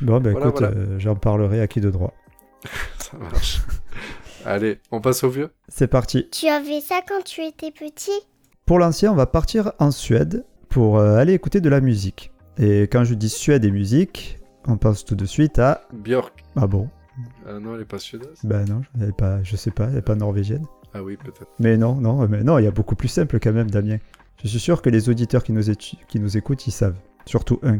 Bon, 0.00 0.20
ben 0.20 0.32
Voilà, 0.32 0.46
écoute, 0.48 0.58
voilà. 0.60 0.76
euh, 0.76 0.98
j'en 0.98 1.16
parlerai 1.16 1.60
à 1.60 1.66
qui 1.66 1.80
de 1.80 1.90
droit. 1.90 2.12
Ça 2.98 3.16
marche. 3.18 3.60
Allez, 4.44 4.78
on 4.92 5.00
passe 5.00 5.24
au 5.24 5.30
vieux? 5.30 5.50
C'est 5.68 5.88
parti. 5.88 6.28
Tu 6.30 6.46
avais 6.48 6.80
ça 6.80 7.00
quand 7.06 7.24
tu 7.24 7.42
étais 7.42 7.70
petit? 7.72 8.12
Pour 8.66 8.78
l'ancien, 8.78 9.12
on 9.12 9.16
va 9.16 9.26
partir 9.26 9.72
en 9.78 9.90
Suède 9.90 10.44
pour 10.68 10.98
euh, 10.98 11.16
aller 11.16 11.32
écouter 11.32 11.60
de 11.60 11.68
la 11.68 11.80
musique. 11.80 12.32
Et 12.58 12.82
quand 12.82 13.04
je 13.04 13.14
dis 13.14 13.28
Suède 13.28 13.64
et 13.64 13.70
musique, 13.70 14.38
on 14.66 14.76
pense 14.76 15.04
tout 15.04 15.14
de 15.16 15.24
suite 15.24 15.58
à... 15.58 15.82
Björk. 15.92 16.44
Ah 16.56 16.66
bon? 16.66 16.88
Ah 17.46 17.58
non, 17.60 17.74
elle 17.74 17.82
est 17.82 17.84
pas 17.84 17.98
suédoise. 17.98 18.38
Ben 18.44 18.64
non, 18.68 18.82
elle 19.00 19.08
est 19.10 19.16
pas, 19.16 19.42
je 19.42 19.56
sais 19.56 19.70
pas, 19.70 19.88
elle 19.90 19.96
est 19.98 20.02
pas 20.02 20.14
norvégienne. 20.14 20.64
Ah 20.94 21.02
oui, 21.02 21.16
peut-être. 21.16 21.46
Mais 21.58 21.76
non, 21.76 21.94
non, 21.96 22.26
mais 22.28 22.42
non, 22.42 22.58
il 22.58 22.64
y 22.64 22.68
a 22.68 22.70
beaucoup 22.70 22.94
plus 22.96 23.08
simple 23.08 23.38
quand 23.40 23.52
même, 23.52 23.70
Damien. 23.70 23.98
Je 24.42 24.48
suis 24.48 24.60
sûr 24.60 24.82
que 24.82 24.88
les 24.90 25.08
auditeurs 25.08 25.42
qui 25.42 25.52
nous, 25.52 25.68
étu- 25.70 25.96
qui 26.08 26.20
nous 26.20 26.36
écoutent, 26.36 26.66
ils 26.66 26.72
savent. 26.72 26.96
Surtout 27.26 27.58
un. 27.62 27.78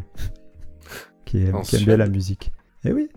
qui 1.25 1.45
aime, 1.45 1.55
En 1.57 1.63
qui 1.63 1.77
aime 1.77 1.85
bien 1.85 1.97
la 1.97 2.09
musique. 2.09 2.53
Eh 2.85 2.93
oui. 2.93 3.09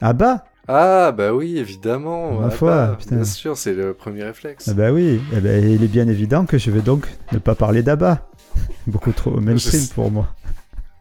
Ah 0.00 0.12
bah 0.12 0.44
Ah 0.68 1.12
bah 1.12 1.32
oui, 1.34 1.58
évidemment. 1.58 2.40
Ma 2.40 2.46
Ah 2.46 2.50
foi, 2.50 2.70
bah, 2.70 2.96
putain. 2.98 3.16
Bien 3.16 3.24
sûr, 3.24 3.56
c'est 3.56 3.74
le 3.74 3.94
premier 3.94 4.24
réflexe. 4.24 4.68
Ah 4.68 4.74
bah 4.74 4.92
oui. 4.92 5.20
Eh 5.32 5.40
ben, 5.40 5.64
il 5.64 5.82
est 5.82 5.88
bien 5.88 6.06
évident 6.08 6.44
que 6.46 6.58
je 6.58 6.70
vais 6.70 6.82
donc 6.82 7.08
ne 7.32 7.38
pas 7.38 7.54
parler 7.54 7.82
d'Abba. 7.82 8.28
Beaucoup 8.86 9.12
trop 9.12 9.40
mainstream 9.40 9.82
pour 9.94 10.10
moi. 10.10 10.34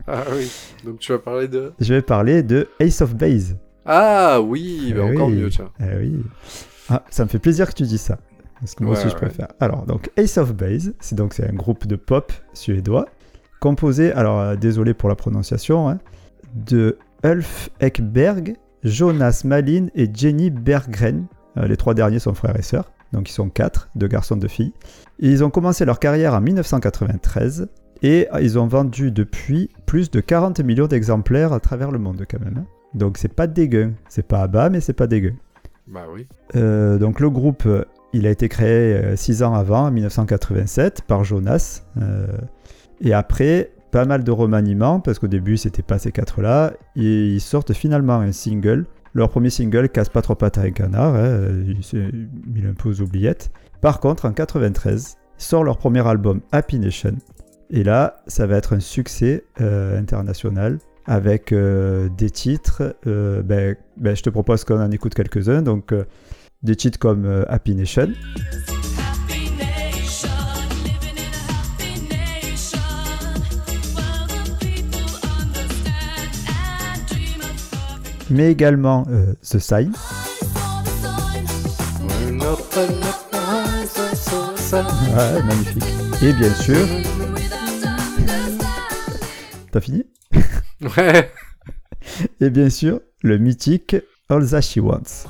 Ah 0.07 0.23
oui. 0.33 0.51
Donc 0.83 0.99
tu 0.99 1.11
vas 1.11 1.19
parler 1.19 1.47
de. 1.47 1.73
Je 1.79 1.93
vais 1.93 2.01
parler 2.01 2.41
de 2.43 2.69
Ace 2.79 3.01
of 3.01 3.15
Base. 3.15 3.57
Ah 3.85 4.41
oui, 4.41 4.93
bah 4.95 5.03
Eh 5.07 5.13
encore 5.15 5.27
oui. 5.27 5.35
mieux, 5.35 5.49
tiens. 5.49 5.69
Eh 5.79 5.97
oui. 5.97 6.23
Ah, 6.89 7.03
ça 7.09 7.23
me 7.23 7.29
fait 7.29 7.39
plaisir 7.39 7.67
que 7.67 7.73
tu 7.73 7.83
dis 7.83 7.97
ça. 7.97 8.17
Parce 8.59 8.73
que 8.75 8.83
moi 8.83 8.93
Ouais, 8.93 8.99
aussi 8.99 9.09
je 9.09 9.13
ouais. 9.13 9.19
préfère. 9.21 9.47
Alors, 9.59 9.85
donc 9.85 10.09
Ace 10.17 10.37
of 10.37 10.53
Base, 10.55 10.93
c'est 10.99 11.15
donc 11.15 11.33
c'est 11.33 11.47
un 11.49 11.53
groupe 11.53 11.85
de 11.87 11.95
pop 11.95 12.31
suédois 12.53 13.05
composé, 13.59 14.11
alors 14.13 14.39
euh, 14.39 14.55
désolé 14.55 14.93
pour 14.93 15.09
la 15.09 15.15
prononciation, 15.15 15.89
hein, 15.89 15.97
de 16.53 16.97
Ulf 17.23 17.69
Ekberg, 17.79 18.55
Jonas 18.83 19.41
Malin 19.45 19.87
et 19.95 20.07
Jenny 20.13 20.51
Berggren. 20.51 21.25
Euh, 21.57 21.67
les 21.67 21.75
trois 21.77 21.93
derniers 21.95 22.19
sont 22.19 22.33
frères 22.35 22.57
et 22.57 22.61
sœurs, 22.61 22.91
donc 23.11 23.29
ils 23.29 23.33
sont 23.33 23.49
quatre, 23.49 23.89
deux 23.95 24.07
garçons, 24.07 24.35
deux 24.35 24.47
filles. 24.47 24.73
Et 25.19 25.29
ils 25.29 25.43
ont 25.43 25.49
commencé 25.49 25.83
leur 25.85 25.99
carrière 25.99 26.33
en 26.33 26.41
1993 26.41 27.67
et 28.03 28.27
euh, 28.33 28.41
ils 28.41 28.59
ont 28.59 28.67
vendu 28.67 29.11
depuis 29.11 29.69
plus 29.85 30.11
de 30.11 30.19
40 30.19 30.59
millions 30.61 30.87
d'exemplaires 30.87 31.51
à 31.53 31.59
travers 31.59 31.91
le 31.91 31.97
monde 31.99 32.23
quand 32.29 32.39
même. 32.39 32.57
hein. 32.59 32.65
Donc 32.95 33.17
c'est 33.17 33.33
pas 33.33 33.45
dégueu. 33.45 33.93
C'est 34.09 34.27
pas 34.27 34.41
à 34.41 34.47
bas, 34.47 34.69
mais 34.69 34.79
c'est 34.79 34.93
pas 34.93 35.07
dégueu. 35.07 35.33
Bah 35.87 36.05
oui. 36.11 36.25
Euh, 36.55 36.97
donc 36.97 37.19
le 37.19 37.29
groupe, 37.29 37.63
euh, 37.67 37.85
il 38.13 38.25
a 38.25 38.31
été 38.31 38.49
créé 38.49 39.15
6 39.15 39.43
ans 39.43 39.53
avant, 39.53 39.87
en 39.87 39.91
1987, 39.91 41.01
par 41.05 41.23
Jonas. 41.23 41.83
Euh, 42.01 42.27
et 43.01 43.13
après, 43.13 43.71
pas 43.91 44.05
mal 44.05 44.23
de 44.23 44.31
remaniements, 44.31 44.99
parce 44.99 45.19
qu'au 45.19 45.27
début, 45.27 45.57
c'était 45.57 45.83
pas 45.83 45.99
ces 45.99 46.11
quatre-là. 46.11 46.73
Et 46.95 47.27
ils 47.27 47.41
sortent 47.41 47.73
finalement 47.73 48.15
un 48.15 48.31
single. 48.31 48.85
Leur 49.13 49.29
premier 49.29 49.49
single, 49.49 49.89
Casse 49.89 50.09
pas 50.09 50.21
trop 50.21 50.35
pattes 50.35 50.57
avec 50.57 50.75
canard, 50.75 51.15
hein, 51.15 51.39
il 51.67 52.65
un 52.65 53.01
oubliettes. 53.01 53.51
Par 53.81 53.99
contre, 53.99 54.25
en 54.25 54.31
93, 54.31 55.17
ils 55.37 55.43
sortent 55.43 55.65
leur 55.65 55.77
premier 55.77 56.05
album, 56.07 56.41
Happy 56.51 56.79
Nation. 56.79 57.15
Et 57.69 57.83
là, 57.83 58.21
ça 58.27 58.45
va 58.47 58.57
être 58.57 58.73
un 58.73 58.79
succès 58.79 59.43
euh, 59.61 59.99
international 59.99 60.79
avec 61.07 61.51
euh, 61.51 62.09
des 62.09 62.29
titres. 62.29 62.95
euh, 63.07 63.41
ben, 63.41 63.75
ben, 63.97 64.15
je 64.15 64.23
te 64.23 64.29
propose 64.29 64.63
qu'on 64.63 64.81
en 64.81 64.91
écoute 64.91 65.13
quelques-uns. 65.13 65.61
Donc, 65.61 65.91
euh, 65.91 66.05
des 66.63 66.75
titres 66.75 66.99
comme 66.99 67.45
Happy 67.47 67.75
Nation. 67.75 68.09
Mais 78.31 78.51
également 78.51 79.03
The 79.47 79.59
Sign. 79.59 79.91
Ouais, 84.73 85.43
magnifique. 85.43 85.83
Et 86.23 86.33
bien 86.33 86.53
sûr, 86.55 86.87
t'as 89.71 89.79
fini? 89.79 90.03
Ouais. 90.97 91.31
Et 92.39 92.49
bien 92.49 92.69
sûr, 92.69 92.99
le 93.23 93.37
mythique 93.37 93.95
All 94.29 94.47
That 94.47 94.61
She 94.61 94.77
Wants. 94.77 95.25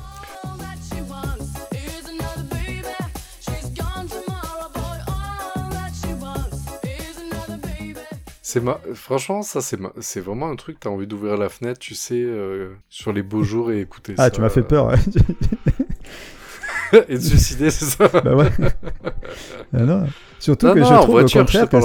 Ma... 8.60 8.80
Franchement, 8.94 9.42
ça, 9.42 9.60
c'est 9.60 9.78
ma... 9.78 9.92
c'est 10.00 10.20
vraiment 10.20 10.48
un 10.50 10.56
truc, 10.56 10.78
t'as 10.80 10.88
envie 10.88 11.06
d'ouvrir 11.06 11.36
la 11.36 11.48
fenêtre, 11.48 11.78
tu 11.78 11.94
sais, 11.94 12.22
euh, 12.22 12.74
sur 12.88 13.12
les 13.12 13.22
beaux 13.22 13.42
jours 13.42 13.70
et 13.70 13.80
écouter 13.80 14.16
ça. 14.16 14.24
Ah, 14.24 14.30
tu 14.30 14.40
m'as 14.40 14.48
fait 14.48 14.62
peur. 14.62 14.86
ouais. 14.86 14.96
et 17.08 17.14
de 17.14 17.20
suicider, 17.20 17.70
c'est 17.70 17.84
ça 17.84 18.08
bah 18.08 18.34
ouais. 18.34 18.50
Ah 19.74 19.82
non. 19.82 20.06
Surtout 20.38 20.68
Non, 20.68 20.74
que 20.74 20.78
non, 20.80 20.86
je 20.86 20.94
trouve 21.02 21.14
au 21.16 21.26
contraire 21.26 21.68
que 21.68 21.80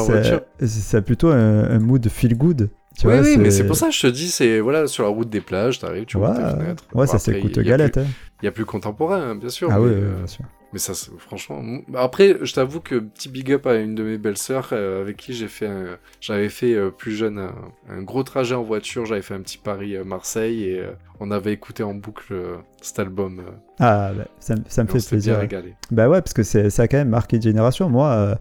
c'est- 0.68 1.02
plutôt 1.02 1.30
un, 1.30 1.64
un 1.72 1.80
mood 1.80 2.08
feel 2.10 2.38
good. 2.38 2.70
Tu 3.00 3.08
oui, 3.08 3.14
vois, 3.14 3.22
oui, 3.24 3.38
mais 3.38 3.52
c'est 3.52 3.66
pour 3.66 3.76
ça 3.76 3.88
que 3.88 3.94
je 3.94 4.02
te 4.02 4.08
dis, 4.08 4.30
c'est 4.30 4.60
voilà, 4.60 4.86
sur 4.88 5.04
la 5.04 5.10
route 5.10 5.30
des 5.30 5.42
plages, 5.42 5.80
t'arrives, 5.80 6.06
tu 6.06 6.18
Ouais, 6.18 6.28
fenêtres. 6.34 6.86
ouais, 6.94 7.08
ça 7.08 7.20
s'écoute 7.20 7.58
galette. 7.60 7.98
hein. 7.98 8.06
Il 8.42 8.46
y 8.46 8.48
a 8.48 8.52
plus 8.52 8.66
contemporain, 8.66 9.22
hein, 9.32 9.36
bien 9.36 9.50
sûr. 9.50 9.70
Ah 9.72 9.78
mais, 9.80 9.86
oui, 9.86 9.92
euh, 9.94 10.10
oui, 10.12 10.18
bien 10.18 10.28
sûr. 10.28 10.46
Mais 10.74 10.80
ça, 10.80 10.94
franchement. 11.20 11.60
m- 11.60 11.84
Après, 11.96 12.38
je 12.42 12.54
t'avoue 12.54 12.80
que 12.80 12.96
petit 12.96 13.28
big 13.30 13.52
up 13.52 13.68
à 13.68 13.76
une 13.76 13.94
de 13.94 14.04
mes 14.04 14.18
belles 14.18 14.38
sœurs 14.38 14.70
euh, 14.72 15.02
avec 15.02 15.18
qui 15.18 15.34
j'ai 15.34 15.48
fait, 15.48 15.68
un- 15.68 15.98
j'avais 16.22 16.50
fait 16.50 16.74
euh, 16.74 16.90
plus 16.92 17.12
jeune 17.12 17.40
un, 17.40 17.54
un 17.90 18.02
gros 18.02 18.24
trajet 18.24 18.56
en 18.56 18.64
voiture. 18.64 19.06
J'avais 19.06 19.22
fait 19.22 19.34
un 19.36 19.42
petit 19.42 19.58
Paris-Marseille 19.58 20.64
et 20.64 20.80
euh, 20.80 20.92
on 21.20 21.30
avait 21.32 21.54
écouté 21.54 21.84
en 21.84 21.94
boucle 21.94 22.34
cet 22.82 23.00
album. 23.00 23.42
Ah, 23.80 24.12
bah, 24.16 24.26
ça, 24.40 24.56
me- 24.56 24.62
ça 24.68 24.84
me 24.84 24.90
et 24.90 24.92
fait 25.00 25.08
plaisir. 25.08 25.38
régalé. 25.40 25.76
Bah 25.92 26.08
ouais, 26.10 26.22
parce 26.22 26.34
que 26.34 26.44
c'est- 26.44 26.70
ça 26.70 26.84
a 26.84 26.88
quand 26.88 26.98
même 26.98 27.10
marqué 27.10 27.36
une 27.36 27.42
génération. 27.44 27.90
Moi, 27.90 28.38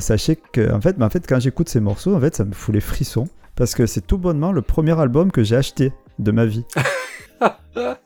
sachez 0.00 0.36
que, 0.52 0.72
en 0.72 0.80
fait, 0.80 0.96
bah, 0.98 1.06
en 1.06 1.10
fait, 1.10 1.26
quand 1.28 1.40
j'écoute 1.40 1.68
ces 1.68 1.80
morceaux, 1.80 2.14
en 2.14 2.20
fait, 2.20 2.34
ça 2.34 2.44
me 2.44 2.52
fout 2.52 2.74
les 2.74 2.80
frissons. 2.80 3.28
Parce 3.56 3.74
que 3.74 3.86
c'est 3.86 4.06
tout 4.06 4.18
bonnement 4.18 4.52
le 4.52 4.62
premier 4.62 4.98
album 5.00 5.32
que 5.32 5.42
j'ai 5.42 5.56
acheté 5.56 5.92
de 6.18 6.30
ma 6.30 6.44
vie. 6.46 6.64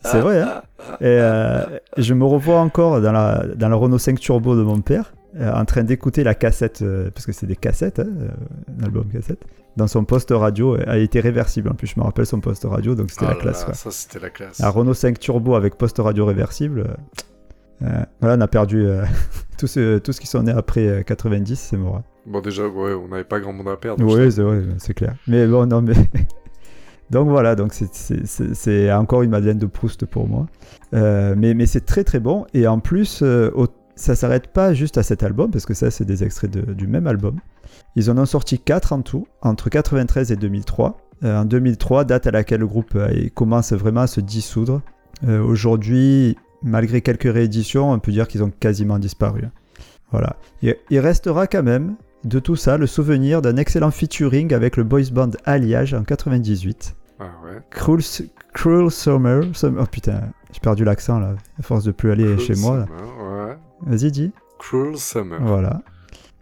c'est 0.05 0.21
vrai, 0.21 0.41
hein 0.43 0.63
Et 1.01 1.07
euh, 1.07 1.65
je 1.97 2.15
me 2.15 2.25
revois 2.25 2.59
encore 2.61 3.01
dans 3.01 3.13
la, 3.13 3.45
dans 3.57 3.69
la 3.69 3.77
Renault 3.77 3.99
5 3.99 4.19
Turbo 4.19 4.57
de 4.57 4.63
mon 4.63 4.81
père, 4.81 5.13
euh, 5.37 5.53
en 5.53 5.65
train 5.65 5.83
d'écouter 5.85 6.25
la 6.25 6.35
cassette, 6.35 6.83
euh, 6.83 7.11
parce 7.13 7.27
que 7.27 7.33
c'est 7.33 7.47
des 7.47 7.57
cassettes, 7.57 8.01
hein, 8.01 8.09
un 8.81 8.85
album 8.85 9.07
cassette, 9.13 9.41
dans 9.77 9.87
son 9.87 10.05
poste 10.05 10.31
radio. 10.31 10.77
Elle 10.77 11.03
était 11.03 11.21
réversible 11.21 11.69
en 11.69 11.75
plus, 11.75 11.89
je 11.89 12.01
me 12.01 12.05
rappelle 12.05 12.27
son 12.27 12.41
poste 12.41 12.65
radio, 12.65 12.95
donc 12.95 13.11
c'était 13.11 13.27
Ah 13.27 13.31
la 13.31 13.35
là 13.35 13.41
classe. 13.41 13.61
là, 13.61 13.65
quoi. 13.67 13.75
Ça, 13.75 13.91
c'était 13.91 14.19
la 14.21 14.31
classe. 14.31 14.59
La 14.61 14.71
Renault 14.71 14.95
5 14.95 15.19
Turbo 15.19 15.55
avec 15.55 15.77
poste 15.77 15.99
radio 15.99 16.27
réversible. 16.27 16.85
Euh, 17.83 17.87
euh, 17.87 18.05
voilà, 18.21 18.37
on 18.37 18.41
a 18.41 18.49
perdu 18.49 18.85
euh, 18.85 19.05
tout, 19.59 19.67
ce, 19.67 19.99
tout 19.99 20.13
ce 20.13 20.21
qui 20.21 20.27
sont 20.27 20.43
nés 20.43 20.53
après 20.53 20.87
euh, 20.87 21.03
90, 21.03 21.57
c'est 21.59 21.77
mort. 21.77 21.97
hein. 21.97 22.03
Bon, 22.27 22.41
déjà, 22.41 22.67
ouais, 22.69 22.93
on 22.93 23.09
n'avait 23.09 23.25
pas 23.25 23.41
grand 23.41 23.53
monde 23.53 23.69
à 23.69 23.77
perdre. 23.77 24.05
Oui, 24.05 24.31
c'est 24.79 24.95
clair. 24.95 25.15
Mais 25.27 25.47
bon, 25.47 25.67
non, 25.67 25.81
mais. 25.83 25.95
donc 27.11 27.29
voilà, 27.29 27.57
donc 27.57 27.73
c'est- 27.73 28.93
encore 28.93 29.23
une 29.23 29.31
Madeleine 29.31 29.59
de 29.59 29.67
Proust 29.67 30.05
pour 30.07 30.29
moi. 30.29 30.47
Euh, 30.95 31.35
mais 31.37 31.55
mais 31.55 31.67
c'est 31.67 31.85
très 31.87 32.05
très 32.05 32.21
bon. 32.21 32.47
Et 32.55 32.67
en 32.67 32.79
plus, 32.79 33.21
euh, 33.23 33.51
au- 33.55 33.67
ça 33.97 34.15
s'arrête 34.15 34.49
pas 34.49 34.75
juste 34.75 34.99
à 34.99 35.03
cet 35.03 35.23
album, 35.23 35.51
parce 35.51 35.67
que 35.67 35.75
ça, 35.75 35.91
c'est 35.91 36.05
des 36.05 36.23
extraits 36.25 36.51
de- 36.51 36.73
du 36.75 36.87
même 36.87 37.07
album. 37.07 37.37
Ils 37.97 38.11
en 38.11 38.19
ont 38.19 38.27
sorti 38.27 38.59
4 38.59 38.93
en 38.93 39.01
tout, 39.03 39.27
entre 39.43 39.69
93 39.71 40.31
et 40.31 40.37
2003. 40.37 40.99
Euh, 41.25 41.41
en 41.41 41.45
2003, 41.45 42.05
date 42.05 42.27
à 42.27 42.31
laquelle 42.31 42.61
le 42.61 42.67
groupe 42.67 42.93
euh, 42.95 43.29
commence 43.35 43.73
vraiment 43.73 44.03
à 44.03 44.07
se 44.07 44.21
dissoudre. 44.21 44.81
Euh, 45.27 45.43
Aujourd'hui, 45.43 46.37
malgré 46.63 47.01
quelques 47.01 47.33
rééditions, 47.33 47.91
on 47.93 47.99
peut 47.99 48.13
dire 48.13 48.29
qu'ils 48.29 48.43
ont 48.43 48.51
quasiment 48.61 48.99
disparu. 48.99 49.43
Voilà. 50.11 50.37
Il, 50.63 50.77
il 50.91 50.99
restera 51.01 51.47
quand 51.47 51.63
même 51.63 51.97
de 52.25 52.39
tout 52.39 52.57
ça 52.57 52.77
le 52.77 52.87
souvenir 52.87 53.41
d'un 53.43 53.57
excellent 53.57 53.91
featuring 53.91 54.53
avec 54.53 54.77
le 54.77 54.85
boys 54.85 55.11
band 55.13 55.31
Alliage 55.45 55.95
en 55.95 56.03
98. 56.05 56.95
Ah 57.19 57.25
ouais. 57.45 57.61
Cruel, 57.71 58.01
Cruel 58.53 58.91
Summer. 58.91 59.45
Summer- 59.55 59.83
Oh 59.83 59.87
putain, 59.91 60.21
j'ai 60.53 60.61
perdu 60.61 60.85
l'accent 60.85 61.19
là, 61.21 61.35
à 61.59 61.63
force 61.63 61.85
de 61.85 61.93
plus 61.93 62.11
aller 62.11 62.25
Cruel 62.25 62.41
chez 62.41 62.55
moi. 62.57 62.87
Summer, 62.87 63.47
ouais. 63.49 63.57
Vas-y, 63.87 64.11
dis. 64.11 64.33
Cruel 64.59 64.97
Summer. 64.97 65.39
Voilà. 65.41 65.81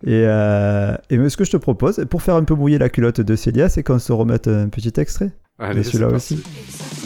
Et, 0.05 0.23
euh, 0.27 0.97
et 1.11 1.29
ce 1.29 1.37
que 1.37 1.45
je 1.45 1.51
te 1.51 1.57
propose, 1.57 2.05
pour 2.09 2.23
faire 2.23 2.37
un 2.37 2.45
peu 2.45 2.55
mouiller 2.55 2.79
la 2.79 2.89
culotte 2.89 3.21
de 3.21 3.37
Célia, 3.37 3.69
c'est 3.69 3.83
qu'on 3.83 3.99
se 3.99 4.13
remette 4.13 4.47
un 4.49 4.69
petit 4.69 4.93
extrait. 5.01 5.33
Allez, 5.59 5.83
celui-là 5.83 6.09
aussi. 6.09 6.37
parti. 6.37 6.98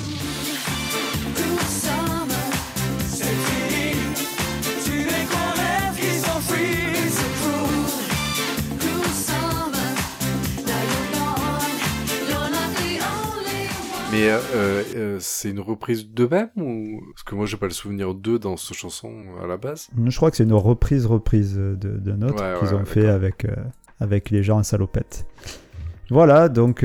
Mais 14.23 14.31
euh, 14.31 14.83
euh, 14.95 15.17
c'est 15.21 15.50
une 15.50 15.59
reprise 15.59 16.07
d'eux-mêmes 16.09 16.50
ou 16.57 17.00
parce 17.12 17.25
que 17.25 17.35
moi 17.35 17.45
j'ai 17.47 17.57
pas 17.57 17.67
le 17.67 17.73
souvenir 17.73 18.14
d'eux 18.14 18.38
dans 18.38 18.57
cette 18.57 18.76
chanson 18.76 19.11
à 19.43 19.49
la 19.49 19.57
base. 19.57 19.88
Je 20.07 20.17
crois 20.17 20.31
que 20.31 20.37
c'est 20.37 20.45
une 20.45 20.52
reprise 20.52 21.07
reprise 21.07 21.57
de- 21.57 21.75
d'un 21.75 22.23
autre 22.23 22.41
Ouais, 22.41 22.57
qu'ils 22.61 22.69
ouais, 22.69 22.81
ont 22.81 22.85
fait 22.85 23.09
avec, 23.09 23.45
euh, 23.47 23.50
avec 23.99 24.31
les 24.31 24.45
gens 24.45 24.59
en 24.59 24.62
salopette. 24.62 25.26
Voilà, 26.11 26.49
donc 26.49 26.85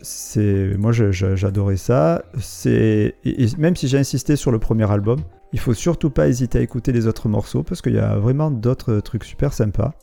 c'est 0.00 0.76
moi 0.78 0.92
j'adorais 0.92 1.76
ça. 1.76 2.22
C'est 2.38 3.16
même 3.58 3.74
si 3.74 3.88
j'ai 3.88 3.98
insisté 3.98 4.36
sur 4.36 4.52
le 4.52 4.60
premier 4.60 4.88
album, 4.90 5.18
il 5.52 5.58
faut 5.58 5.74
surtout 5.74 6.10
pas 6.10 6.28
hésiter 6.28 6.58
à 6.58 6.62
écouter 6.62 6.92
les 6.92 7.08
autres 7.08 7.28
morceaux 7.28 7.64
parce 7.64 7.82
qu'il 7.82 7.94
y 7.94 7.98
a 7.98 8.16
vraiment 8.16 8.52
d'autres 8.52 9.00
trucs 9.00 9.24
super 9.24 9.52
sympas. 9.52 9.94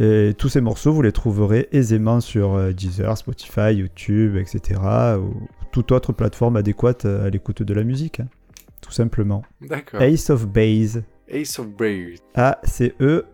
Et 0.00 0.32
tous 0.38 0.48
ces 0.48 0.60
morceaux, 0.60 0.92
vous 0.92 1.02
les 1.02 1.10
trouverez 1.12 1.68
aisément 1.72 2.20
sur 2.20 2.72
Deezer, 2.72 3.16
Spotify, 3.18 3.74
YouTube, 3.74 4.36
etc. 4.36 4.80
ou 5.20 5.34
toute 5.78 5.92
autre 5.92 6.12
plateforme 6.12 6.56
adéquate 6.56 7.04
à 7.04 7.30
l'écoute 7.30 7.62
de 7.62 7.72
la 7.72 7.84
musique, 7.84 8.18
hein, 8.20 8.26
tout 8.80 8.90
simplement. 8.90 9.42
D'accord. 9.60 10.02
Ace 10.02 10.28
of 10.30 10.46
Base. 10.48 11.02
Ace 11.28 11.58
of 11.60 11.68
Brave. 11.68 12.16
A-C-E, 12.34 13.24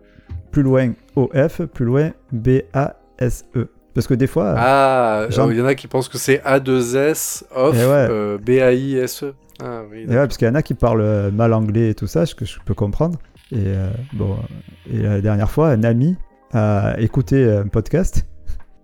plus 0.51 0.61
loin 0.61 0.93
O-F, 1.15 1.63
plus 1.65 1.85
loin 1.85 2.11
B-A-S-E. 2.31 3.67
Parce 3.95 4.05
que 4.07 4.13
des 4.13 4.27
fois, 4.27 4.53
Ah, 4.57 5.25
Jean- 5.29 5.49
il 5.49 5.57
y 5.57 5.61
en 5.61 5.65
a 5.65 5.73
qui 5.73 5.87
pensent 5.87 6.09
que 6.09 6.17
c'est 6.17 6.39
A2S 6.45 7.45
off 7.55 7.73
Eh 7.75 7.79
ouais. 7.85 8.07
euh, 8.09 8.37
B-A-I-S-E. 8.37 9.33
Ah 9.63 9.81
oui. 9.89 10.01
et 10.03 10.07
ouais, 10.09 10.15
parce 10.17 10.37
qu'il 10.37 10.47
y 10.47 10.51
en 10.51 10.55
a 10.55 10.61
qui 10.61 10.73
parlent 10.73 10.99
euh, 11.01 11.31
mal 11.31 11.53
anglais 11.53 11.89
et 11.91 11.95
tout 11.95 12.07
ça, 12.07 12.25
ce 12.25 12.35
que 12.35 12.43
je 12.45 12.59
peux 12.65 12.73
comprendre. 12.73 13.17
Et 13.51 13.57
euh, 13.59 13.89
bon, 14.13 14.33
euh, 14.33 14.93
et 14.93 15.01
la 15.01 15.21
dernière 15.21 15.49
fois, 15.49 15.69
un 15.69 15.83
ami 15.83 16.15
a 16.53 16.95
écouté 16.99 17.49
un 17.49 17.67
podcast 17.67 18.27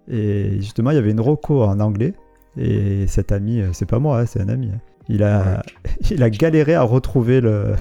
et 0.09 0.53
justement, 0.57 0.91
il 0.91 0.95
y 0.95 0.97
avait 0.97 1.11
une 1.11 1.19
roco 1.19 1.61
en 1.63 1.79
anglais. 1.81 2.13
Et 2.57 3.07
cet 3.07 3.31
ami, 3.31 3.61
euh, 3.61 3.69
c'est 3.73 3.85
pas 3.85 3.99
moi, 3.99 4.19
hein, 4.21 4.25
c'est 4.25 4.41
un 4.41 4.49
ami. 4.49 4.69
hein. 4.73 4.79
Il 5.09 5.23
a, 5.23 5.63
il 6.11 6.21
a 6.23 6.29
galéré 6.29 6.73
à 6.75 6.83
retrouver 6.83 7.41
le, 7.41 7.75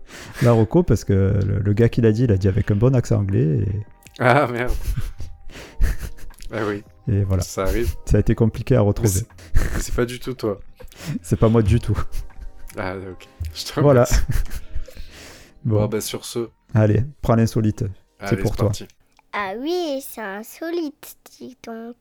la 0.42 0.52
roco 0.52 0.82
parce 0.82 1.04
que 1.04 1.12
le, 1.44 1.60
le 1.60 1.72
gars 1.72 1.88
qui 1.88 2.00
l'a 2.00 2.12
dit, 2.12 2.24
il 2.24 2.32
a 2.32 2.36
dit 2.36 2.48
avec 2.48 2.70
un 2.70 2.76
bon 2.76 2.94
accent 2.94 3.18
anglais. 3.18 3.66
Ah 4.18 4.46
merde. 4.46 4.72
ah 6.52 6.60
oui, 6.68 6.82
Et, 7.08 7.22
voilà, 7.24 7.42
ça 7.42 7.64
arrive. 7.64 7.94
ça 8.04 8.16
a 8.18 8.20
été 8.20 8.34
compliqué 8.34 8.76
à 8.76 8.80
retrouver. 8.80 9.08
c'est 9.08 9.26
c'est 9.80 9.94
pas 9.94 10.06
du 10.06 10.18
tout 10.20 10.34
toi. 10.34 10.60
C'est 11.22 11.36
pas 11.38 11.48
moi 11.48 11.62
du 11.62 11.80
tout. 11.80 11.98
Ah 12.78 12.94
ok. 12.96 13.28
Je 13.54 13.64
te 13.64 13.80
Voilà. 13.80 14.04
remercie. 14.04 14.20
Bon, 15.64 15.80
Bon, 15.80 15.86
bah 15.88 16.00
sur 16.00 16.24
ce, 16.24 16.48
allez, 16.74 17.04
prends 17.22 17.34
l'insolite. 17.34 17.84
allez, 18.20 18.42
pour 18.42 18.52
c'est 18.52 18.56
toi. 18.56 18.66
parti. 18.68 18.86
Ah 19.32 19.52
oui, 19.60 20.00
c'est 20.06 20.22
insolite, 20.22 21.16
dis 21.38 21.56
donc. 21.66 21.96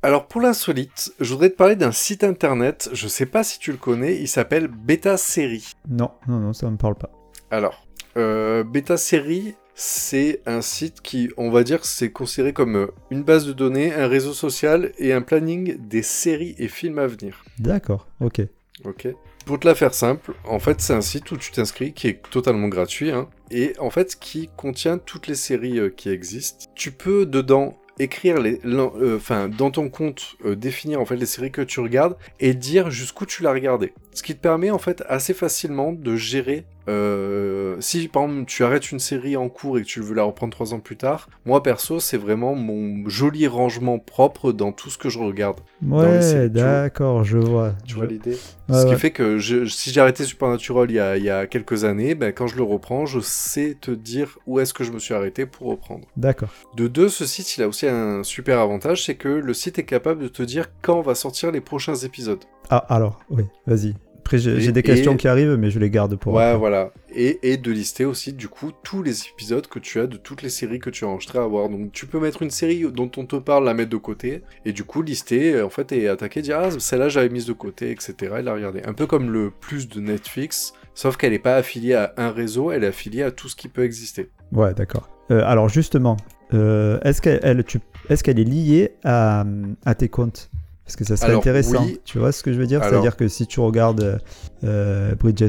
Alors 0.00 0.28
pour 0.28 0.40
l'insolite, 0.40 1.12
je 1.18 1.32
voudrais 1.32 1.50
te 1.50 1.56
parler 1.56 1.74
d'un 1.74 1.90
site 1.90 2.22
internet, 2.22 2.88
je 2.92 3.08
sais 3.08 3.26
pas 3.26 3.42
si 3.42 3.58
tu 3.58 3.72
le 3.72 3.78
connais, 3.78 4.14
il 4.14 4.28
s'appelle 4.28 4.68
Beta 4.68 5.16
Série. 5.16 5.72
Non, 5.88 6.12
non, 6.28 6.38
non, 6.38 6.52
ça 6.52 6.70
me 6.70 6.76
parle 6.76 6.94
pas. 6.94 7.10
Alors, 7.50 7.84
euh, 8.16 8.62
Beta 8.62 8.96
Série, 8.96 9.56
c'est 9.74 10.40
un 10.46 10.60
site 10.60 11.00
qui, 11.00 11.30
on 11.36 11.50
va 11.50 11.64
dire, 11.64 11.84
c'est 11.84 12.12
considéré 12.12 12.52
comme 12.52 12.76
euh, 12.76 12.86
une 13.10 13.24
base 13.24 13.44
de 13.44 13.52
données, 13.52 13.92
un 13.92 14.06
réseau 14.06 14.34
social 14.34 14.92
et 14.98 15.12
un 15.12 15.20
planning 15.20 15.76
des 15.88 16.02
séries 16.02 16.54
et 16.58 16.68
films 16.68 17.00
à 17.00 17.08
venir. 17.08 17.44
D'accord, 17.58 18.06
ok. 18.20 18.42
Ok. 18.84 19.08
Pour 19.46 19.58
te 19.58 19.66
la 19.66 19.74
faire 19.74 19.94
simple, 19.94 20.34
en 20.44 20.60
fait, 20.60 20.80
c'est 20.80 20.94
un 20.94 21.00
site 21.00 21.32
où 21.32 21.36
tu 21.36 21.50
t'inscris 21.50 21.92
qui 21.92 22.06
est 22.06 22.22
totalement 22.30 22.68
gratuit, 22.68 23.10
hein, 23.10 23.28
et 23.50 23.72
en 23.80 23.90
fait, 23.90 24.14
qui 24.14 24.48
contient 24.56 24.98
toutes 24.98 25.26
les 25.26 25.34
séries 25.34 25.80
euh, 25.80 25.90
qui 25.90 26.08
existent. 26.08 26.66
Tu 26.76 26.92
peux 26.92 27.26
dedans 27.26 27.76
écrire 27.98 28.40
les, 28.40 28.60
euh, 28.64 29.16
enfin, 29.16 29.48
dans 29.48 29.70
ton 29.70 29.88
compte, 29.88 30.36
euh, 30.44 30.54
définir 30.54 31.00
en 31.00 31.04
fait 31.04 31.16
les 31.16 31.26
séries 31.26 31.50
que 31.50 31.62
tu 31.62 31.80
regardes 31.80 32.16
et 32.40 32.54
dire 32.54 32.90
jusqu'où 32.90 33.26
tu 33.26 33.42
l'as 33.42 33.52
regardé. 33.52 33.92
Ce 34.18 34.22
qui 34.24 34.34
te 34.34 34.40
permet 34.40 34.70
en 34.72 34.78
fait 34.78 35.04
assez 35.08 35.32
facilement 35.32 35.92
de 35.92 36.16
gérer. 36.16 36.66
euh, 36.88 37.76
si 37.80 38.08
par 38.08 38.24
exemple 38.24 38.46
tu 38.46 38.64
arrêtes 38.64 38.90
une 38.90 38.98
série 38.98 39.36
en 39.36 39.48
cours 39.48 39.78
et 39.78 39.82
que 39.82 39.86
tu 39.86 40.00
veux 40.00 40.14
la 40.14 40.24
reprendre 40.24 40.52
trois 40.52 40.74
ans 40.74 40.80
plus 40.80 40.96
tard, 40.96 41.28
moi 41.44 41.62
perso 41.62 42.00
c'est 42.00 42.16
vraiment 42.16 42.56
mon 42.56 43.08
joli 43.08 43.46
rangement 43.46 43.98
propre 44.00 44.50
dans 44.50 44.72
tout 44.72 44.90
ce 44.90 44.98
que 44.98 45.08
je 45.08 45.20
regarde. 45.20 45.60
Ouais, 45.86 46.48
d'accord, 46.48 47.22
je 47.22 47.38
vois. 47.38 47.74
Tu 47.86 47.94
vois 47.94 48.06
l'idée 48.06 48.36
Ouais, 48.68 48.74
Ce 48.80 48.86
qui 48.86 48.96
fait 48.96 49.12
que 49.12 49.38
je- 49.38 49.66
si 49.66 49.92
j'ai 49.92 50.00
arrêté 50.00 50.24
Supernatural 50.24 50.90
il 50.90 50.94
y, 50.94 50.98
a, 50.98 51.16
il 51.16 51.22
y 51.24 51.30
a 51.30 51.46
quelques 51.46 51.84
années, 51.84 52.14
ben, 52.16 52.32
quand 52.32 52.46
je 52.48 52.56
le 52.56 52.62
reprends, 52.64 53.06
je 53.06 53.20
sais 53.20 53.76
te 53.80 53.92
dire 53.92 54.36
où 54.48 54.58
est-ce 54.58 54.74
que 54.74 54.82
je 54.82 54.90
me 54.90 54.98
suis 54.98 55.14
arrêté 55.14 55.46
pour 55.46 55.68
reprendre. 55.68 56.06
D'accord. 56.16 56.48
De 56.74 56.88
deux, 56.88 57.08
ce 57.08 57.24
site, 57.24 57.56
il 57.56 57.62
a 57.62 57.68
aussi 57.68 57.86
un 57.86 58.24
super 58.24 58.58
avantage, 58.58 59.04
c'est 59.04 59.14
que 59.14 59.28
le 59.28 59.54
site 59.54 59.78
est 59.78 59.84
capable 59.84 60.22
de 60.22 60.28
te 60.28 60.42
dire 60.42 60.70
quand 60.82 61.00
va 61.02 61.14
sortir 61.14 61.52
les 61.52 61.60
prochains 61.60 61.94
épisodes. 61.96 62.44
Ah, 62.70 62.78
alors, 62.88 63.20
oui, 63.30 63.44
vas-y. 63.66 63.94
Après, 64.28 64.36
j'ai 64.36 64.72
des 64.72 64.82
questions 64.82 65.14
et- 65.14 65.16
qui 65.16 65.26
arrivent, 65.26 65.56
mais 65.56 65.70
je 65.70 65.78
les 65.78 65.88
garde 65.88 66.14
pour. 66.16 66.34
ouais, 66.34 66.42
après. 66.44 66.58
voilà. 66.58 66.92
Et, 67.14 67.38
et 67.50 67.56
de 67.56 67.72
lister 67.72 68.04
aussi, 68.04 68.34
du 68.34 68.48
coup, 68.48 68.72
tous 68.84 69.02
les 69.02 69.26
épisodes 69.26 69.66
que 69.66 69.78
tu 69.78 70.00
as 70.00 70.06
de 70.06 70.18
toutes 70.18 70.42
les 70.42 70.50
séries 70.50 70.80
que 70.80 70.90
tu 70.90 71.06
as 71.06 71.08
enregistrées 71.08 71.38
à 71.38 71.46
voir. 71.46 71.70
Donc, 71.70 71.92
tu 71.92 72.04
peux 72.04 72.20
mettre 72.20 72.42
une 72.42 72.50
série 72.50 72.84
dont 72.92 73.10
on 73.16 73.24
te 73.24 73.36
parle, 73.36 73.64
la 73.64 73.72
mettre 73.72 73.88
de 73.88 73.96
côté, 73.96 74.42
et 74.66 74.72
du 74.74 74.84
coup, 74.84 75.00
lister, 75.00 75.54
euh, 75.54 75.64
en 75.64 75.70
fait, 75.70 75.92
et 75.92 76.08
attaquer, 76.08 76.42
dire, 76.42 76.58
ah, 76.62 76.70
celle-là, 76.78 77.08
j'avais 77.08 77.30
mise 77.30 77.46
de 77.46 77.54
côté, 77.54 77.90
etc., 77.90 78.14
et 78.40 78.42
la 78.42 78.52
regarder. 78.52 78.82
Un 78.84 78.92
peu 78.92 79.06
comme 79.06 79.30
le 79.30 79.50
plus 79.50 79.88
de 79.88 79.98
Netflix, 79.98 80.74
sauf 80.92 81.16
qu'elle 81.16 81.32
n'est 81.32 81.38
pas 81.38 81.56
affiliée 81.56 81.94
à 81.94 82.12
un 82.18 82.30
réseau, 82.30 82.70
elle 82.70 82.84
est 82.84 82.88
affiliée 82.88 83.22
à 83.22 83.30
tout 83.30 83.48
ce 83.48 83.56
qui 83.56 83.68
peut 83.68 83.84
exister. 83.84 84.28
Ouais, 84.52 84.74
d'accord. 84.74 85.08
Euh, 85.30 85.40
alors, 85.46 85.70
justement, 85.70 86.18
euh, 86.52 87.00
est-ce 87.00 87.22
qu'elle 87.22 88.40
est, 88.40 88.44
liée 88.44 88.92
à, 89.04 89.46
à 89.86 89.94
tes 89.94 90.10
comptes? 90.10 90.50
Parce 90.88 90.96
que 90.96 91.04
ça 91.04 91.18
serait 91.18 91.28
Alors, 91.28 91.40
intéressant. 91.42 91.84
oui. 91.84 92.00
Tu 92.06 92.18
vois 92.18 92.32
ce 92.32 92.42
que 92.42 92.50
je 92.50 92.58
veux 92.58 92.66
dire? 92.66 92.82
C'est-à-dire 92.82 93.14
que 93.14 93.28
si 93.28 93.46
tu 93.46 93.60
regardes 93.60 94.22
euh, 94.64 95.14
Bridget 95.16 95.48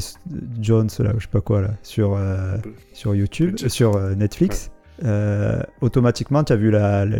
Jones, 0.59 0.89
là, 0.99 1.11
ou 1.15 1.19
je 1.19 1.23
sais 1.23 1.31
pas 1.31 1.39
quoi, 1.39 1.61
là, 1.61 1.69
sur, 1.81 2.13
euh, 2.17 2.57
sur 2.91 3.15
YouTube, 3.15 3.51
Bridget- 3.55 3.69
sur 3.69 3.95
euh, 3.95 4.15
Netflix, 4.15 4.69
euh, 5.05 5.61
automatiquement, 5.79 6.43
tu 6.43 6.51
as 6.51 6.57
vu 6.57 6.71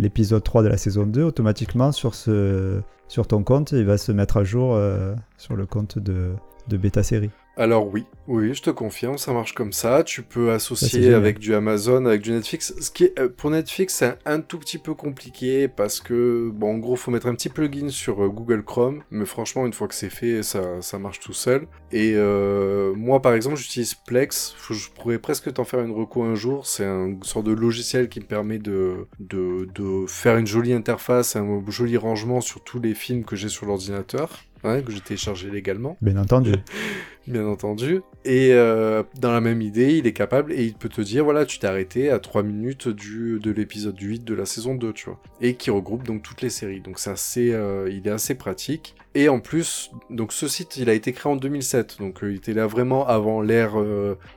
l'épisode 0.02 0.44
3 0.44 0.64
de 0.64 0.68
la 0.68 0.76
saison 0.76 1.06
2, 1.06 1.24
automatiquement, 1.24 1.94
sur, 1.94 2.14
ce, 2.14 2.82
sur 3.08 3.26
ton 3.26 3.42
compte, 3.42 3.72
il 3.72 3.86
va 3.86 3.98
se 3.98 4.12
mettre 4.12 4.36
à 4.36 4.44
jour 4.44 4.76
euh, 4.76 5.16
sur 5.38 5.56
le 5.56 5.66
compte 5.66 5.98
de, 5.98 6.32
de 6.68 6.76
Beta 6.76 7.04
Série. 7.04 7.30
Alors 7.60 7.94
oui, 7.94 8.06
oui, 8.25 8.54
je 8.54 8.62
te 8.62 8.70
confirme, 8.70 9.18
ça 9.18 9.34
marche 9.34 9.54
comme 9.54 9.74
ça. 9.74 10.04
Tu 10.04 10.22
peux 10.22 10.51
associer 10.51 11.13
avec 11.13 11.39
du 11.39 11.54
Amazon, 11.54 12.06
avec 12.06 12.22
du 12.22 12.32
Netflix. 12.32 12.74
Ce 12.80 12.89
qui 12.89 13.04
est, 13.04 13.20
euh, 13.20 13.28
pour 13.28 13.50
Netflix, 13.50 13.96
c'est 13.96 14.06
un, 14.06 14.18
un 14.25 14.39
tout 14.39 14.58
petit 14.60 14.78
peu 14.78 14.94
compliqué 14.94 15.68
parce 15.68 16.00
que, 16.00 16.50
bon, 16.54 16.75
en 16.75 16.78
gros, 16.78 16.96
faut 16.96 17.12
mettre 17.12 17.28
un 17.28 17.36
petit 17.36 17.50
plugin 17.50 17.89
sur 17.89 18.24
euh, 18.24 18.30
Google 18.30 18.63
Chrome, 18.63 19.04
mais 19.12 19.25
franchement, 19.25 19.66
une 19.66 19.74
fois 19.74 19.89
que 19.89 19.94
c'est 19.94 20.10
fait, 20.10 20.42
ça, 20.42 20.82
ça 20.82 21.00
marche 21.00 21.20
tout 21.20 21.34
seul. 21.34 21.68
Et 21.92 22.13
euh, 22.16 22.94
moi, 22.96 23.22
par 23.22 23.34
exemple, 23.34 23.58
j'utilise 23.58 23.94
Plex. 23.94 24.56
Je 24.70 24.89
pourrais 24.92 25.20
presque 25.20 25.51
t'en 25.51 25.66
faire 25.66 25.82
une 25.82 25.92
reco 25.92 26.24
un 26.24 26.36
jour. 26.36 26.66
C'est 26.66 26.86
un 26.86 27.18
sorte 27.24 27.46
de 27.46 27.51
logiciel 27.51 28.08
qui 28.08 28.22
me 28.22 28.25
permet 28.25 28.60
de, 28.60 29.06
de, 29.20 29.68
de 29.75 30.06
faire 30.08 30.38
une 30.38 30.48
jolie 30.48 30.72
interface, 30.72 31.36
un 31.36 31.62
joli 31.68 31.98
rangement 31.98 32.39
sur 32.39 32.63
tous 32.63 32.80
les 32.80 32.94
films 32.94 33.25
que 33.25 33.36
j'ai 33.36 33.50
sur 33.50 33.66
l'ordinateur. 33.66 34.30
Ouais, 34.63 34.84
que 34.84 34.92
j'ai 34.92 35.00
téléchargé 35.00 35.50
légalement 35.50 35.98
Bien 36.01 36.18
entendu. 36.18 36.54
bien 37.29 37.45
entendu. 37.45 38.01
Et 38.25 38.50
euh, 38.51 39.03
dans 39.19 39.31
la 39.31 39.39
même 39.39 39.62
idée, 39.62 39.98
il 39.98 40.05
est 40.05 40.13
capable 40.13 40.51
et 40.51 40.65
il 40.65 40.74
peut 40.74 40.89
te 40.89 41.01
dire 41.01 41.24
voilà, 41.24 41.45
tu 41.45 41.59
t'es 41.59 41.67
arrêté 41.67 42.09
à 42.09 42.19
3 42.19 42.43
minutes 42.43 42.89
du, 42.89 43.39
de 43.39 43.51
l'épisode 43.51 44.00
8 44.00 44.25
de 44.25 44.33
la 44.33 44.45
saison 44.45 44.75
2, 44.75 44.91
tu 44.93 45.05
vois. 45.05 45.19
Et 45.39 45.55
qui 45.55 45.71
regroupe 45.71 46.03
donc 46.03 46.21
toutes 46.21 46.41
les 46.41 46.50
séries. 46.50 46.81
Donc 46.81 47.00
c'est 47.00 47.12
assez, 47.12 47.53
euh, 47.53 47.89
il 47.89 48.07
est 48.07 48.12
assez 48.12 48.36
pratique. 48.36 48.95
Et 49.15 49.29
en 49.29 49.39
plus, 49.39 49.91
donc 50.09 50.33
ce 50.33 50.48
site, 50.48 50.77
il 50.77 50.89
a 50.89 50.93
été 50.93 51.13
créé 51.13 51.31
en 51.31 51.36
2007. 51.36 51.98
Donc 52.00 52.24
euh, 52.24 52.31
il 52.31 52.38
était 52.38 52.53
là 52.53 52.67
vraiment 52.67 53.07
avant 53.07 53.41
l'ère 53.41 53.75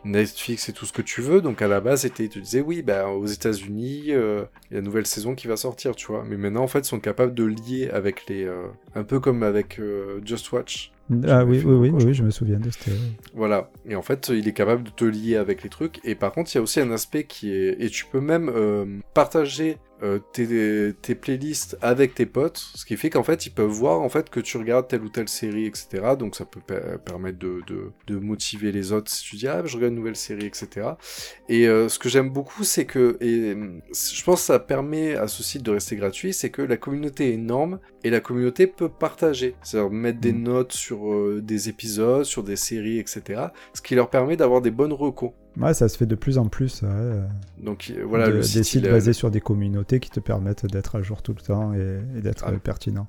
Netflix 0.04 0.68
et 0.68 0.72
tout 0.72 0.86
ce 0.86 0.92
que 0.92 1.02
tu 1.02 1.20
veux. 1.20 1.40
Donc 1.40 1.60
à 1.60 1.68
la 1.68 1.80
base, 1.80 2.04
il 2.04 2.28
te 2.28 2.38
disait 2.38 2.60
oui, 2.60 2.82
bah, 2.82 3.08
aux 3.08 3.26
États-Unis, 3.26 4.02
il 4.06 4.12
y 4.70 4.74
a 4.74 4.78
une 4.78 4.84
nouvelle 4.84 5.06
saison 5.06 5.34
qui 5.34 5.48
va 5.48 5.56
sortir, 5.56 5.96
tu 5.96 6.06
vois. 6.06 6.24
Mais 6.28 6.36
maintenant, 6.36 6.62
en 6.62 6.68
fait, 6.68 6.80
ils 6.80 6.84
sont 6.84 7.00
capables 7.00 7.34
de 7.34 7.44
lier 7.44 7.90
avec 7.92 8.28
les, 8.28 8.48
un 8.94 9.02
peu 9.02 9.18
comme 9.18 9.42
avec 9.42 9.80
Just 10.24 10.52
Watch. 10.52 10.92
Ah 11.28 11.44
oui, 11.44 11.62
oui, 11.64 11.90
oui, 11.90 12.00
je 12.00 12.12
je 12.12 12.22
me 12.22 12.30
souviens 12.30 12.58
de 12.58 12.70
cette. 12.70 12.94
Voilà. 13.34 13.70
Et 13.86 13.96
en 13.96 14.02
fait, 14.02 14.30
il 14.32 14.46
est 14.46 14.52
capable 14.52 14.84
de 14.84 14.90
te 14.90 15.04
lier 15.04 15.36
avec 15.36 15.62
les 15.62 15.68
trucs. 15.68 16.00
Et 16.04 16.14
par 16.14 16.32
contre, 16.32 16.50
il 16.52 16.56
y 16.56 16.58
a 16.58 16.62
aussi 16.62 16.80
un 16.80 16.90
aspect 16.90 17.24
qui 17.24 17.52
est... 17.52 17.76
Et 17.80 17.88
tu 17.88 18.06
peux 18.06 18.20
même 18.20 18.50
euh, 18.54 18.84
partager 19.14 19.78
euh, 20.02 20.18
tes, 20.32 20.92
tes 21.00 21.14
playlists 21.14 21.76
avec 21.80 22.14
tes 22.14 22.26
potes, 22.26 22.58
ce 22.74 22.84
qui 22.84 22.96
fait 22.96 23.10
qu'en 23.10 23.22
fait, 23.22 23.46
ils 23.46 23.50
peuvent 23.50 23.70
voir 23.70 24.00
en 24.00 24.08
fait 24.08 24.30
que 24.30 24.40
tu 24.40 24.56
regardes 24.56 24.88
telle 24.88 25.02
ou 25.02 25.08
telle 25.08 25.28
série, 25.28 25.66
etc. 25.66 26.14
Donc 26.18 26.34
ça 26.36 26.44
peut 26.44 26.60
per- 26.66 26.98
permettre 27.04 27.38
de, 27.38 27.60
de, 27.66 27.90
de 28.06 28.16
motiver 28.18 28.72
les 28.72 28.92
autres 28.92 29.10
si 29.10 29.24
tu 29.24 29.36
dis 29.36 29.48
ah 29.48 29.62
je 29.64 29.76
regarde 29.76 29.92
une 29.92 29.98
nouvelle 29.98 30.16
série, 30.16 30.46
etc. 30.46 30.88
Et 31.48 31.68
euh, 31.68 31.88
ce 31.88 31.98
que 31.98 32.08
j'aime 32.08 32.30
beaucoup, 32.30 32.64
c'est 32.64 32.84
que 32.86 33.16
et 33.20 33.54
je 33.92 34.24
pense 34.24 34.40
que 34.40 34.46
ça 34.46 34.58
permet 34.58 35.14
à 35.16 35.28
ce 35.28 35.42
site 35.42 35.62
de 35.62 35.70
rester 35.70 35.96
gratuit, 35.96 36.32
c'est 36.32 36.50
que 36.50 36.62
la 36.62 36.76
communauté 36.76 37.30
est 37.30 37.34
énorme 37.34 37.78
et 38.04 38.10
la 38.10 38.20
communauté 38.20 38.66
peut 38.66 38.88
partager, 38.88 39.54
c'est-à-dire 39.62 39.90
mettre 39.90 40.20
des 40.20 40.32
Mm. 40.32 40.42
notes 40.42 40.72
sur 40.72 41.12
euh, 41.12 41.40
des 41.42 41.68
épisodes, 41.68 42.24
sur 42.24 42.42
des 42.42 42.56
séries, 42.56 42.98
etc. 42.98 43.42
Ce 43.74 43.82
qui 43.82 43.94
leur 43.94 44.10
permet 44.10 44.36
d'avoir 44.36 44.60
des 44.62 44.70
bonnes 44.70 44.92
recos. 44.92 45.32
Ouais, 45.60 45.74
ça 45.74 45.88
se 45.88 45.98
fait 45.98 46.06
de 46.06 46.14
plus 46.14 46.38
en 46.38 46.46
plus. 46.48 46.82
ouais, 46.82 46.88
euh, 46.90 47.26
Donc 47.58 47.92
euh, 47.96 48.04
voilà, 48.06 48.26
de- 48.28 48.32
le 48.32 48.38
des 48.38 48.42
site, 48.44 48.64
sites 48.64 48.86
est- 48.86 48.90
basés 48.90 49.12
sur 49.12 49.30
des 49.30 49.40
communautés 49.42 50.00
qui 50.00 50.08
te 50.10 50.20
permettent 50.20 50.64
d'être 50.66 50.96
à 50.96 51.02
jour 51.02 51.22
tout 51.22 51.34
le 51.36 51.42
temps 51.42 51.74
et, 51.74 52.00
et 52.16 52.22
d'être 52.22 52.44
Ah. 52.46 52.52
euh, 52.52 52.58
pertinent. 52.58 53.06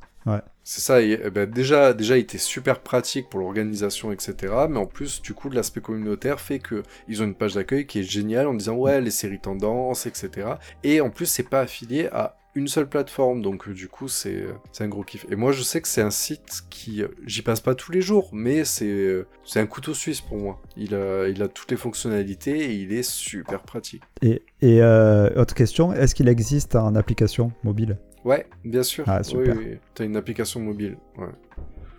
C'est 0.63 0.79
ça, 0.81 1.01
et, 1.01 1.19
eh 1.21 1.29
ben, 1.29 1.49
déjà, 1.49 1.93
déjà, 1.93 2.17
il 2.17 2.21
était 2.21 2.37
super 2.37 2.79
pratique 2.79 3.29
pour 3.29 3.41
l'organisation, 3.41 4.11
etc. 4.13 4.53
Mais 4.69 4.77
en 4.77 4.85
plus, 4.85 5.21
du 5.21 5.33
coup, 5.33 5.49
l'aspect 5.49 5.81
communautaire 5.81 6.39
fait 6.39 6.59
que 6.59 6.83
ils 7.09 7.21
ont 7.21 7.25
une 7.25 7.35
page 7.35 7.55
d'accueil 7.55 7.85
qui 7.85 7.99
est 7.99 8.03
géniale 8.03 8.47
en 8.47 8.53
disant 8.53 8.75
ouais, 8.75 9.01
les 9.01 9.11
séries 9.11 9.41
tendances, 9.41 10.05
etc. 10.05 10.47
Et 10.83 11.01
en 11.01 11.09
plus, 11.09 11.25
c'est 11.25 11.43
pas 11.49 11.59
affilié 11.61 12.07
à 12.13 12.37
une 12.55 12.67
seule 12.67 12.87
plateforme, 12.87 13.41
donc 13.41 13.67
euh, 13.67 13.73
du 13.73 13.87
coup, 13.87 14.07
c'est 14.07 14.35
euh, 14.35 14.53
c'est 14.71 14.83
un 14.83 14.87
gros 14.87 15.03
kiff. 15.03 15.25
Et 15.29 15.35
moi, 15.35 15.51
je 15.51 15.61
sais 15.63 15.81
que 15.81 15.87
c'est 15.87 16.01
un 16.01 16.11
site 16.11 16.63
qui, 16.69 17.01
euh, 17.01 17.07
j'y 17.25 17.41
passe 17.41 17.61
pas 17.61 17.75
tous 17.75 17.91
les 17.91 18.01
jours, 18.01 18.29
mais 18.31 18.63
c'est 18.63 19.25
un 19.55 19.65
couteau 19.65 19.93
suisse 19.93 20.21
pour 20.21 20.37
moi. 20.37 20.61
Il 20.77 20.93
a, 20.93 21.27
il 21.27 21.41
a 21.41 21.47
toutes 21.47 21.71
les 21.71 21.77
fonctionnalités 21.77 22.57
et 22.59 22.73
il 22.73 22.93
est 22.93 23.03
super 23.03 23.63
pratique. 23.63 24.03
Et, 24.21 24.43
et 24.61 24.81
euh, 24.81 25.29
autre 25.35 25.55
question, 25.55 25.93
est-ce 25.93 26.13
qu'il 26.13 26.27
existe 26.27 26.75
en 26.75 26.95
application 26.95 27.51
mobile? 27.63 27.97
Ouais, 28.23 28.45
bien 28.63 28.83
sûr. 28.83 29.03
Ah, 29.07 29.23
super. 29.23 29.57
Oui, 29.57 29.65
oui. 29.71 29.77
T'as 29.95 30.05
une 30.05 30.15
application 30.15 30.59
mobile. 30.59 30.97
Ouais. 31.17 31.27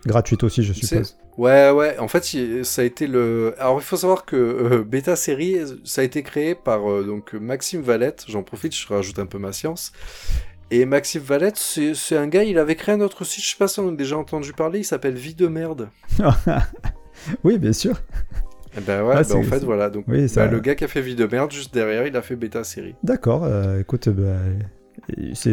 Gratuite 0.05 0.43
aussi, 0.43 0.63
je 0.63 0.73
suppose. 0.73 1.17
Ouais, 1.37 1.69
ouais, 1.71 1.97
en 1.99 2.07
fait, 2.07 2.23
ça 2.63 2.81
a 2.81 2.85
été 2.85 3.07
le. 3.07 3.53
Alors, 3.59 3.77
il 3.79 3.83
faut 3.83 3.97
savoir 3.97 4.23
que 4.25 4.35
euh, 4.37 4.83
Beta 4.83 5.15
Série, 5.17 5.57
ça 5.83 6.01
a 6.01 6.03
été 6.05 6.23
créé 6.23 6.55
par 6.55 6.89
euh, 6.89 7.03
donc 7.03 7.33
Maxime 7.33 7.81
Valette. 7.81 8.23
J'en 8.29 8.41
profite, 8.43 8.73
je 8.73 8.87
rajoute 8.87 9.19
un 9.19 9.25
peu 9.25 9.37
ma 9.37 9.51
science. 9.51 9.91
Et 10.71 10.85
Maxime 10.85 11.21
Valette, 11.21 11.57
c'est 11.57 12.17
un 12.17 12.27
gars, 12.27 12.43
il 12.43 12.57
avait 12.57 12.75
créé 12.75 12.95
un 12.95 13.01
autre 13.01 13.23
site, 13.23 13.43
je 13.43 13.49
sais 13.51 13.57
pas 13.57 13.67
si 13.67 13.79
on 13.79 13.89
a 13.89 13.91
déjà 13.91 14.17
entendu 14.17 14.51
parler, 14.53 14.79
il 14.79 14.83
s'appelle 14.83 15.13
Vie 15.15 15.35
de 15.35 15.47
merde. 15.47 15.89
oui, 17.43 17.59
bien 17.59 17.73
sûr. 17.73 18.01
Et 18.77 18.81
ben 18.81 19.03
ouais, 19.03 19.13
Ah, 19.17 19.23
ben 19.23 19.35
en 19.35 19.43
fait, 19.43 19.59
voilà. 19.59 19.89
Donc, 19.89 20.05
Oui, 20.07 20.27
ça- 20.27 20.45
bah, 20.45 20.51
le 20.51 20.59
gars 20.59 20.73
qui 20.75 20.83
a 20.83 20.87
fait 20.87 21.01
Vie 21.01 21.15
de 21.15 21.25
merde, 21.27 21.51
juste 21.51 21.73
derrière, 21.73 22.07
il 22.07 22.15
a 22.17 22.21
fait 22.21 22.35
Beta 22.35 22.63
Série. 22.63 22.95
D'accord, 23.03 23.43
euh, 23.43 23.79
écoute, 23.79 24.05
c'est 24.05 24.15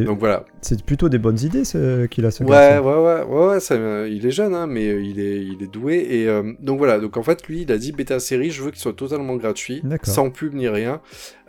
Donc 0.05 0.19
voilà. 0.19 0.45
c'est 0.61 0.83
plutôt 0.83 1.09
des 1.09 1.19
bonnes 1.19 1.39
idées 1.41 1.65
ce- 1.65 2.07
qu'il 2.07 2.25
a 2.25 2.31
ce 2.31 2.43
Ouais, 2.43 2.51
garçon. 2.51 2.89
ouais, 2.89 2.95
ouais, 2.97 3.23
ouais, 3.25 3.47
ouais, 3.49 3.61
ça, 3.61 3.75
euh, 3.75 4.09
il 4.11 4.25
est 4.27 4.31
jeune, 4.31 4.55
hein, 4.55 4.67
mais 4.67 4.89
euh, 4.89 5.03
il 5.03 5.21
est, 5.21 5.45
il 5.45 5.63
est 5.63 5.71
doué. 5.71 6.07
Et 6.11 6.29
euh, 6.29 6.53
donc 6.61 6.79
voilà, 6.79 6.99
donc 6.99 7.17
en 7.17 7.23
fait, 7.23 7.47
lui, 7.49 7.63
il 7.63 7.73
a 7.73 7.79
dit 7.79 7.93
bêta 7.93 8.19
série, 8.21 8.51
je 8.51 8.63
veux 8.63 8.71
qu'il 8.71 8.81
soit 8.81 8.95
totalement 8.95 9.37
gratuit, 9.37 9.83
sans 10.05 10.31
pub 10.31 10.55
ni 10.55 10.69
rien. 10.69 11.01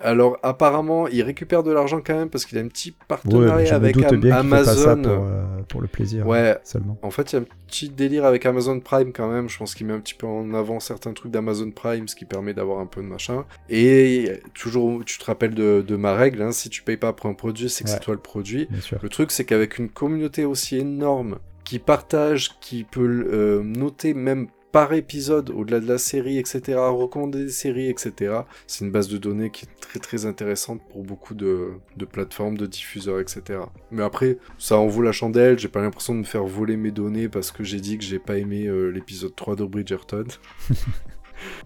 Alors 0.03 0.37
apparemment, 0.43 1.07
il 1.07 1.21
récupère 1.23 1.63
de 1.63 1.71
l'argent 1.71 2.01
quand 2.05 2.13
même 2.15 2.29
parce 2.29 2.45
qu'il 2.45 2.57
a 2.57 2.61
un 2.61 2.67
petit 2.67 2.89
Ouais, 2.89 2.95
partenariat 3.07 3.71
me 3.71 3.75
avec 3.85 3.95
doute 3.95 4.05
Am- 4.05 4.19
bien 4.19 4.41
qu'il 4.41 4.43
fait 4.43 4.55
pas 4.55 4.63
ça 4.65 4.91
Amazon. 4.91 5.01
pour, 5.01 5.11
euh, 5.25 5.43
pour 5.69 5.81
le 5.81 5.87
plaisir 5.87 6.27
Ouais, 6.27 6.57
seulement. 6.63 6.97
en 7.01 7.09
fait, 7.11 7.31
il 7.31 7.35
y 7.35 7.39
a 7.39 7.41
un 7.41 7.45
petit 7.67 7.89
délire 7.89 8.25
avec 8.25 8.45
Amazon 8.45 8.79
Prime 8.79 9.11
quand 9.13 9.29
même. 9.31 9.49
Je 9.49 9.57
pense 9.57 9.73
qu'il 9.75 9.87
met 9.87 9.93
un 9.93 9.99
petit 9.99 10.13
peu 10.13 10.27
en 10.27 10.53
avant 10.53 10.79
certains 10.79 11.13
trucs 11.13 11.31
d'Amazon 11.31 11.71
Prime, 11.71 12.07
ce 12.07 12.15
qui 12.15 12.25
permet 12.25 12.53
d'avoir 12.53 12.79
un 12.79 12.85
peu 12.85 13.01
de 13.01 13.07
machin. 13.07 13.45
Et 13.69 14.39
toujours, 14.53 15.03
tu 15.05 15.17
te 15.17 15.25
rappelles 15.25 15.53
de, 15.55 15.83
de 15.87 15.95
ma 15.95 16.13
règle, 16.15 16.41
hein, 16.41 16.51
si 16.51 16.69
tu 16.69 16.83
payes 16.83 16.97
pas 16.97 17.13
pour 17.13 17.27
un 17.29 17.33
produit, 17.33 17.69
c'est 17.69 17.83
que 17.83 17.89
Ouais. 17.89 17.95
c'est 17.95 18.01
toi 18.03 18.13
le 18.13 18.19
produit. 18.19 18.67
Bien 18.69 18.81
sûr. 18.81 18.99
Le 19.01 19.09
truc, 19.09 19.31
c'est 19.31 19.45
qu'avec 19.45 19.77
une 19.79 19.89
communauté 19.89 20.45
aussi 20.45 20.77
énorme, 20.77 21.37
qui 21.63 21.79
partage, 21.79 22.59
qui 22.59 22.83
peut 22.83 23.25
euh, 23.31 23.63
noter 23.63 24.13
même 24.13 24.47
par 24.73 24.91
épisode, 24.93 25.51
au-delà 25.51 25.79
de 25.79 25.87
la 25.87 25.97
série, 25.97 26.37
etc., 26.39 26.61
recommander 26.89 27.45
des 27.45 27.49
séries, 27.51 27.87
etc., 27.89 28.39
c'est 28.67 28.83
une 28.83 28.91
base 28.91 29.07
de 29.07 29.17
données 29.17 29.51
qui 29.51 29.65
est 29.65 29.79
très 29.79 29.99
très 29.99 30.25
intéressante 30.25 30.81
pour 30.91 31.03
beaucoup 31.03 31.35
de, 31.35 31.69
de 31.95 32.05
plateformes, 32.05 32.57
de 32.57 32.65
diffuseurs, 32.65 33.19
etc. 33.21 33.59
Mais 33.91 34.03
après, 34.03 34.37
ça 34.57 34.77
en 34.77 34.87
vaut 34.87 35.01
la 35.03 35.11
chandelle, 35.11 35.59
j'ai 35.59 35.67
pas 35.69 35.81
l'impression 35.81 36.13
de 36.15 36.19
me 36.19 36.23
faire 36.25 36.43
voler 36.43 36.75
mes 36.75 36.91
données 36.91 37.29
parce 37.29 37.51
que 37.51 37.63
j'ai 37.63 37.79
dit 37.79 37.97
que 37.97 38.03
j'ai 38.03 38.19
pas 38.19 38.37
aimé 38.37 38.65
euh, 38.65 38.89
l'épisode 38.89 39.35
3 39.35 39.55
de 39.55 39.63
Bridgerton. 39.63 40.25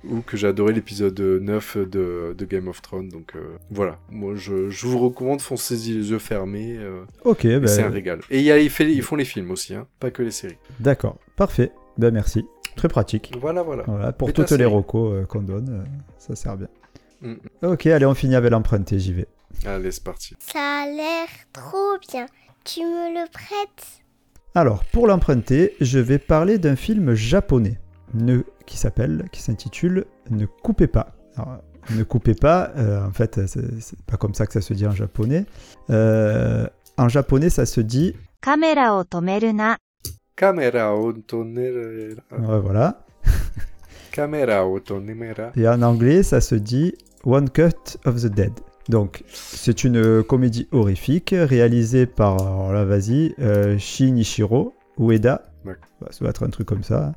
ou 0.04 0.22
que 0.22 0.38
j'ai 0.38 0.48
adoré 0.48 0.74
l'épisode 0.74 1.20
9 1.20 1.78
de, 1.90 2.36
de 2.38 2.46
Game 2.46 2.68
of 2.68 2.82
Thrones. 2.82 3.10
Donc 3.10 3.34
euh, 3.36 3.56
voilà, 3.70 4.00
moi 4.10 4.34
je, 4.36 4.70
je 4.70 4.88
vous 4.88 4.98
recommande, 5.00 5.40
foncez-y 5.42 5.94
les 5.94 6.10
yeux 6.12 6.20
fermés. 6.20 6.76
euh, 6.80 7.04
Ok, 7.24 7.44
ben, 7.44 7.68
C'est 7.68 7.84
un 7.84 7.90
régal. 7.90 8.20
Et 8.30 8.40
il 8.40 8.44
y 8.44 8.52
a, 8.52 8.58
ils, 8.60 8.70
fait- 8.70 8.92
ils 8.92 9.02
font 9.04 9.16
les 9.16 9.26
films 9.26 9.52
aussi, 9.52 9.76
hein, 9.76 9.88
pas 10.00 10.12
que 10.12 10.24
les 10.24 10.32
séries. 10.32 10.58
d'accord, 10.80 11.18
parfait. 11.36 11.72
Ben 11.98 12.12
merci. 12.12 12.46
Très 12.78 12.88
pratique. 12.88 13.34
Voilà, 13.42 13.64
voilà. 13.64 14.14
pour 14.14 14.32
toutes 14.32 14.52
les 14.52 14.66
recos 14.66 15.12
euh, 15.14 15.26
qu'on 15.26 15.42
donne, 15.42 15.70
euh, 15.70 16.00
ça 16.18 16.36
sert 16.36 16.56
bien. 16.56 16.68
Mm, 17.22 17.32
mm. 17.32 17.38
Ok, 17.64 17.88
allez, 17.88 18.06
on 18.06 18.14
finit 18.14 18.36
avec 18.36 18.52
l'empreinte 18.52 18.94
et 18.94 19.00
j'y 19.00 19.14
vais. 19.14 19.28
Allez, 19.66 19.92
c'est 19.92 20.04
parti. 20.04 20.36
Ça 20.40 20.84
a 20.84 20.86
l'air 20.86 21.28
trop 21.52 21.98
bien. 22.10 22.28
Tu 22.64 22.82
me 22.82 23.20
le 23.20 23.30
prêtes? 23.32 24.04
Alors, 24.54 24.84
pour 24.86 25.08
l'emprunter, 25.08 25.76
je 25.82 26.00
vais 26.00 26.20
parler 26.20 26.58
d'un 26.58 26.76
film 26.76 27.14
japonais 27.14 27.80
qui 28.66 28.78
s'appelle, 28.78 29.26
qui 29.32 29.42
s'intitule 29.42 30.06
Ne 30.30 30.46
coupez 30.46 30.88
pas. 30.88 31.16
Ne 31.96 32.04
coupez 32.04 32.34
pas, 32.34 32.72
euh, 32.78 33.06
en 33.06 33.12
fait, 33.12 33.40
c'est 33.48 34.02
pas 34.06 34.18
comme 34.18 34.34
ça 34.34 34.46
que 34.46 34.54
ça 34.54 34.62
se 34.62 34.74
dit 34.74 34.86
en 34.86 34.92
japonais. 34.92 35.46
Euh, 35.90 36.68
en 36.98 37.10
japonais, 37.10 37.50
ça 37.50 37.66
se 37.66 37.82
dit 37.82 38.14
Camera 40.38 40.96
autonera. 40.96 42.14
Ouais, 42.32 42.60
voilà. 42.62 43.04
Camera 44.12 44.68
autonera. 44.68 45.52
Et 45.56 45.68
en 45.68 45.82
anglais, 45.82 46.22
ça 46.22 46.42
se 46.42 46.54
dit 46.54 46.94
One 47.26 47.50
Cut 47.50 47.98
of 48.06 48.22
the 48.22 48.28
Dead. 48.28 48.52
Donc, 48.88 49.24
c'est 49.34 49.84
une 49.84 50.24
comédie 50.24 50.68
horrifique 50.72 51.34
réalisée 51.36 52.06
par, 52.06 52.40
alors 52.40 52.72
là, 52.72 52.86
vas-y, 52.86 53.34
euh, 53.40 53.80
Shinichiro 53.80 54.76
Ueda. 55.00 55.42
Ça 56.12 56.24
va 56.24 56.30
être 56.30 56.46
un 56.46 56.50
truc 56.50 56.68
comme 56.68 56.84
ça. 56.84 57.14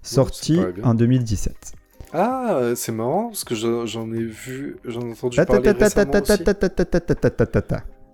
Sorti 0.00 0.58
en 0.82 0.94
2017. 0.94 1.74
Ah, 2.14 2.72
c'est 2.74 2.92
marrant, 2.92 3.28
parce 3.28 3.44
que 3.44 3.54
j'en 3.54 4.10
ai 4.12 4.24
vu, 4.24 4.78
j'en 4.86 5.02
ai 5.02 5.12
entendu 5.12 5.36
parler 5.36 5.74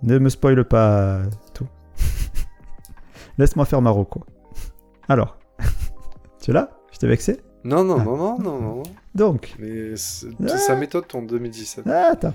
Ne 0.02 0.18
me 0.18 0.28
spoile 0.28 0.64
pas 0.64 1.22
tout. 1.54 1.68
Laisse-moi 3.38 3.64
faire 3.64 3.80
ma 3.80 3.90
roco. 3.90 4.24
Alors, 5.08 5.38
tu 6.42 6.50
es 6.50 6.54
là? 6.54 6.70
Je 6.92 6.98
t'ai 6.98 7.06
vexé? 7.06 7.40
Non, 7.64 7.84
non, 7.84 7.98
Ah. 8.00 8.04
non, 8.04 8.16
non, 8.16 8.38
non, 8.38 8.60
non. 8.60 8.82
Donc, 9.14 9.54
Mais 9.58 9.96
c'est- 9.96 10.28
Ah. 10.44 10.56
ça 10.56 10.76
m'étonne 10.76 11.02
ton 11.08 11.22
2017. 11.22 11.84
Ah, 11.88 12.10
attends. 12.12 12.34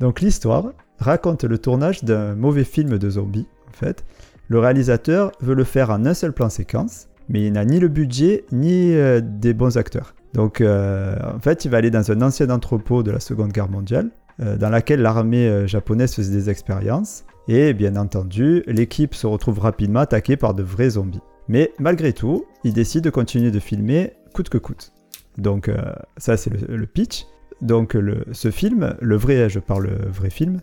Donc 0.00 0.20
l'histoire 0.20 0.72
raconte 0.98 1.44
le 1.44 1.58
tournage 1.58 2.02
d'un 2.04 2.34
mauvais 2.34 2.64
film 2.64 2.98
de 2.98 3.10
zombies, 3.10 3.46
en 3.68 3.72
fait. 3.72 4.04
Le 4.48 4.58
réalisateur 4.58 5.32
veut 5.40 5.54
le 5.54 5.64
faire 5.64 5.90
en 5.90 6.04
un 6.04 6.14
seul 6.14 6.32
plan 6.32 6.48
séquence, 6.50 7.08
mais 7.28 7.46
il 7.46 7.52
n'a 7.52 7.64
ni 7.64 7.78
le 7.80 7.88
budget 7.88 8.44
ni 8.52 8.92
euh, 8.94 9.20
des 9.22 9.54
bons 9.54 9.76
acteurs. 9.78 10.14
Donc 10.34 10.60
euh, 10.60 11.16
en 11.34 11.38
fait, 11.38 11.64
il 11.64 11.70
va 11.70 11.78
aller 11.78 11.90
dans 11.90 12.10
un 12.10 12.20
ancien 12.22 12.50
entrepôt 12.50 13.02
de 13.02 13.10
la 13.12 13.20
Seconde 13.20 13.52
Guerre 13.52 13.70
mondiale, 13.70 14.10
euh, 14.40 14.56
dans 14.56 14.68
laquelle 14.68 15.00
l'armée 15.00 15.66
japonaise 15.68 16.12
faisait 16.14 16.32
des 16.32 16.50
expériences. 16.50 17.24
Et 17.46 17.72
bien 17.72 17.94
entendu, 17.96 18.64
l'équipe 18.66 19.14
se 19.14 19.26
retrouve 19.26 19.60
rapidement 19.60 20.00
attaquée 20.00 20.36
par 20.36 20.54
de 20.54 20.62
vrais 20.62 20.90
zombies. 20.90 21.20
Mais 21.48 21.72
malgré 21.78 22.12
tout, 22.12 22.46
il 22.64 22.72
décide 22.72 23.04
de 23.04 23.10
continuer 23.10 23.50
de 23.50 23.58
filmer 23.60 24.12
coûte 24.32 24.48
que 24.48 24.58
coûte. 24.58 24.92
Donc 25.38 25.68
euh, 25.68 25.76
ça 26.16 26.36
c'est 26.36 26.50
le- 26.50 26.76
le 26.76 26.86
pitch. 26.86 27.26
Donc 27.60 27.94
le, 27.94 28.24
ce 28.32 28.50
film, 28.50 28.96
le 29.00 29.16
vrai, 29.16 29.48
je 29.48 29.58
parle 29.60 29.84
le 29.84 30.08
vrai 30.10 30.30
film, 30.30 30.60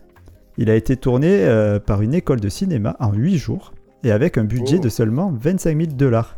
il 0.58 0.68
a 0.70 0.74
été 0.74 0.96
tourné 0.96 1.28
euh, 1.46 1.78
par 1.78 2.02
une 2.02 2.14
école 2.14 2.40
de 2.40 2.48
cinéma 2.48 2.96
en 3.00 3.12
8 3.12 3.36
jours 3.38 3.72
et 4.04 4.12
avec 4.12 4.36
un 4.38 4.44
budget 4.44 4.76
Oh. 4.78 4.82
de 4.84 4.88
seulement 4.88 5.32
25 5.40 5.76
000 5.76 5.92
dollars. 5.96 6.36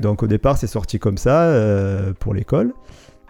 Donc 0.00 0.22
au 0.22 0.26
départ 0.26 0.58
c'est 0.58 0.66
sorti 0.66 0.98
comme 0.98 1.16
ça 1.18 1.44
euh, 1.44 2.12
pour 2.18 2.34
l'école 2.34 2.72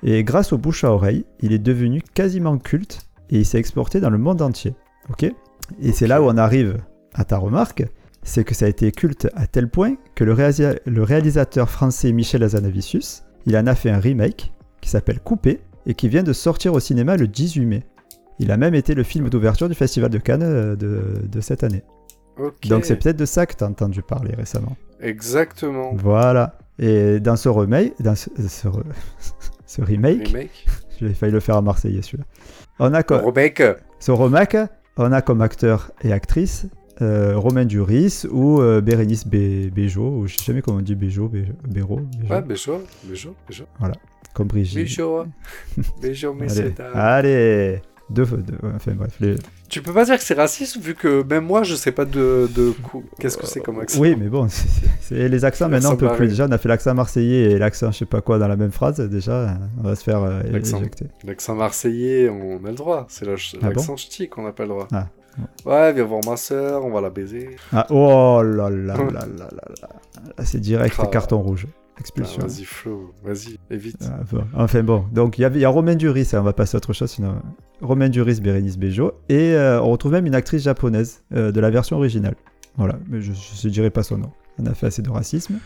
et 0.03 0.25
grâce 0.25 0.53
au 0.53 0.59
bouche 0.59 0.83
à 0.85 0.93
oreille, 0.93 1.25
il 1.41 1.53
est 1.53 1.59
devenu 1.59 2.03
quasiment 2.15 2.59
culte 2.59 3.07
et 3.31 3.39
il 3.39 3.47
s'est 3.47 3.59
exporté 3.59 4.01
dans 4.01 4.11
le 4.11 4.19
monde 4.19 4.43
entier. 4.43 4.75
Ok? 5.11 5.25
Et 5.81 5.93
c'est 5.93 6.07
là 6.07 6.21
où 6.23 6.27
on 6.27 6.37
arrive 6.37 6.79
à 7.15 7.25
ta 7.25 7.37
remarque, 7.39 7.85
c'est 8.25 8.43
que 8.45 8.55
ça 8.55 8.65
a 8.67 8.69
été 8.69 8.91
culte 8.91 9.29
à 9.35 9.47
tel 9.47 9.69
point 9.69 9.95
que 10.15 10.25
le, 10.25 10.33
réalisa- 10.35 10.79
le 10.87 11.03
réalisateur 11.03 11.71
français 11.71 12.11
Michel 12.13 12.43
Azanavicius, 12.43 13.25
il 13.47 13.57
en 13.57 13.67
a 13.67 13.75
fait 13.75 13.91
un 13.91 13.99
remake 13.99 14.53
qui 14.81 14.89
s'appelle 14.91 15.21
Coupé 15.21 15.61
et 15.87 15.95
qui 15.95 16.09
vient 16.09 16.23
de 16.23 16.33
sortir 16.33 16.73
au 16.75 16.81
cinéma 16.81 17.17
le 17.17 17.29
18 17.29 17.67
mai. 17.67 17.83
Il 18.41 18.51
a 18.51 18.57
même 18.57 18.75
été 18.75 18.95
le 18.95 19.03
film 19.05 19.29
d'ouverture 19.29 19.69
du 19.69 19.75
Festival 19.75 20.11
de 20.11 20.19
Cannes 20.19 20.43
euh, 20.43 20.75
de, 20.77 21.03
de 21.31 21.41
cette 21.41 21.63
année. 21.63 21.85
Donc 22.69 22.85
c'est 22.85 22.97
peut-être 22.97 23.17
de 23.17 23.27
ça 23.27 23.47
que 23.47 23.55
tu 23.55 23.63
as 23.63 23.67
entendu 23.69 24.03
parler 24.03 24.35
récemment. 24.35 24.77
Exactement. 25.01 25.93
Voilà. 25.95 26.59
Et 26.81 27.21
dans 27.21 27.37
ce 27.37 27.49
remake, 27.49 27.93
dans 28.01 28.17
ce, 28.17 28.29
ce 28.49 28.67
re- 28.67 28.83
ce 29.67 29.83
remake, 29.83 30.27
Remake. 30.29 30.67
j'ai 31.01 31.15
failli 31.15 31.33
le 31.33 31.41
faire 31.41 31.57
à 31.57 31.63
Marseillais 31.63 32.03
celui-là. 32.03 32.25
On 32.81 32.93
a 32.93 33.03
comme, 33.05 33.25
Remake. 33.25 33.63
ce 34.01 34.11
remake, 34.11 34.57
on 34.97 35.13
a 35.13 35.23
comme 35.23 35.41
acteur 35.43 35.93
et 36.03 36.13
actrice 36.13 36.67
euh, 37.03 37.37
Romain 37.37 37.65
Duris 37.65 38.25
ou 38.31 38.61
euh, 38.61 38.81
Bérénice 38.81 39.27
Bé- 39.27 39.71
ou 39.97 40.27
je 40.27 40.37
sais 40.37 40.45
jamais 40.45 40.63
comment 40.63 40.79
on 40.79 40.83
dit 40.83 40.95
Béjot, 40.95 41.29
Bé- 41.29 41.47
Béraud, 41.69 42.01
Béjot, 42.21 42.35
Ouais, 42.35 42.43
Béjo, 42.43 42.83
Béjo, 43.05 43.35
Béjo. 43.49 43.65
comme 44.33 44.47
Brigitte. 44.49 44.77
Béjo, 44.79 45.25
Béjo, 46.03 46.35
mais 46.35 46.51
Allez, 46.51 46.73
c'est 46.77 46.81
allez. 46.95 47.83
Deux, 48.11 48.27
deux- 48.27 48.59
enfin 48.77 48.93
bref. 48.93 49.17
les- 49.19 49.37
Tu 49.71 49.81
peux 49.81 49.93
pas 49.95 50.05
dire 50.05 50.19
que 50.19 50.23
c'est 50.23 50.35
raciste 50.35 50.77
vu 50.79 50.95
que 50.95 51.23
même 51.23 51.47
moi 51.47 51.63
je 51.63 51.75
sais 51.75 51.91
pas 51.91 52.05
de, 52.05 52.51
de 52.55 52.75
qu'est-ce 53.19 53.39
que 53.39 53.47
c'est 53.47 53.61
comme 53.61 53.81
accent. 53.81 53.99
Oui, 53.99 54.15
mais 54.15 54.29
bon, 54.29 54.47
c'est 55.01 55.27
les 55.29 55.45
accents 55.47 55.71
maintenant 55.71 55.95
on 55.95 55.97
peut 55.97 56.13
plus. 56.15 56.29
Déjà, 56.29 56.47
on 56.47 56.53
a 56.53 56.59
fait 56.59 56.69
l'accent 56.69 56.95
marseillais 56.95 57.53
et 57.53 57.59
l'accent 57.59 57.91
je 57.93 57.99
sais 57.99 58.05
pas 58.05 58.21
quoi 58.21 58.39
dans 58.39 58.47
la 58.47 58.57
même 58.57 58.73
phrase. 58.73 59.01
Déjà, 59.09 59.57
on 59.79 59.83
va 59.85 59.97
se 59.97 60.05
faire 60.05 60.23
euh, 60.23 60.43
éjecter. 60.53 61.07
L'accent 61.25 61.55
marseillais, 61.55 62.29
on 62.29 62.63
a 62.67 62.69
le 62.69 62.75
droit. 62.77 63.07
C'est 63.09 63.27
Ah 63.27 63.69
l'accent 63.71 63.97
ch'ti 63.97 64.29
qu'on 64.29 64.43
n'a 64.45 64.53
pas 64.53 64.65
le 64.65 64.69
droit. 64.69 64.89
Ah. 64.93 65.09
Ouais, 65.65 65.93
viens 65.93 66.05
voir 66.05 66.21
ma 66.27 66.37
soeur, 66.37 66.85
on 66.85 66.91
va 66.91 67.01
la 67.01 67.11
baiser. 67.11 67.57
Ah, 67.73 67.87
oh 67.91 68.41
là 68.43 68.71
là 68.71 68.97
là 68.97 69.05
là 69.05 69.27
là 69.27 69.49
là. 69.49 69.89
Là, 70.39 70.45
c'est 70.45 70.61
direct 70.61 70.97
Ah. 70.99 71.07
carton 71.07 71.41
rouge. 71.41 71.67
Ah, 71.97 72.01
Expulsion. 72.01 72.43
vas-y, 72.43 72.65
Flo, 72.65 73.13
vas-y, 73.25 73.57
évite. 73.71 73.97
Ah, 74.05 74.21
bon. 74.31 74.45
Enfin 74.57 74.83
bon, 74.83 75.05
donc 75.13 75.39
il 75.39 75.43
y, 75.43 75.65
a 75.65 75.69
Romain 75.69 75.95
Duris, 75.95 76.31
hein, 76.33 76.41
on 76.41 76.43
va 76.43 76.53
passer 76.53 76.77
à 76.77 76.79
autre 76.79 76.93
chose 76.93 77.11
sinon. 77.11 77.37
Romain 77.83 78.09
Duris, 78.09 78.41
Bérénice 78.41 78.77
Bejo, 78.77 79.13
et 79.29 79.55
euh, 79.55 79.81
on 79.81 79.91
retrouve 79.91 80.13
même 80.13 80.27
une 80.27 80.35
actrice 80.35 80.63
japonaise 80.65 81.23
euh, 81.35 81.53
de 81.53 81.61
la 81.61 81.71
version 81.71 81.97
originale. 81.97 82.35
Voilà, 82.77 82.97
mais 83.09 83.21
je 83.21 83.31
ne 83.31 83.73
dirai 83.73 83.91
pas 83.91 84.03
son 84.03 84.19
nom. 84.19 84.33
On 84.59 84.67
a 84.67 84.75
fait 84.75 84.87
assez 84.87 85.03
de 85.03 85.11
racisme. 85.11 85.59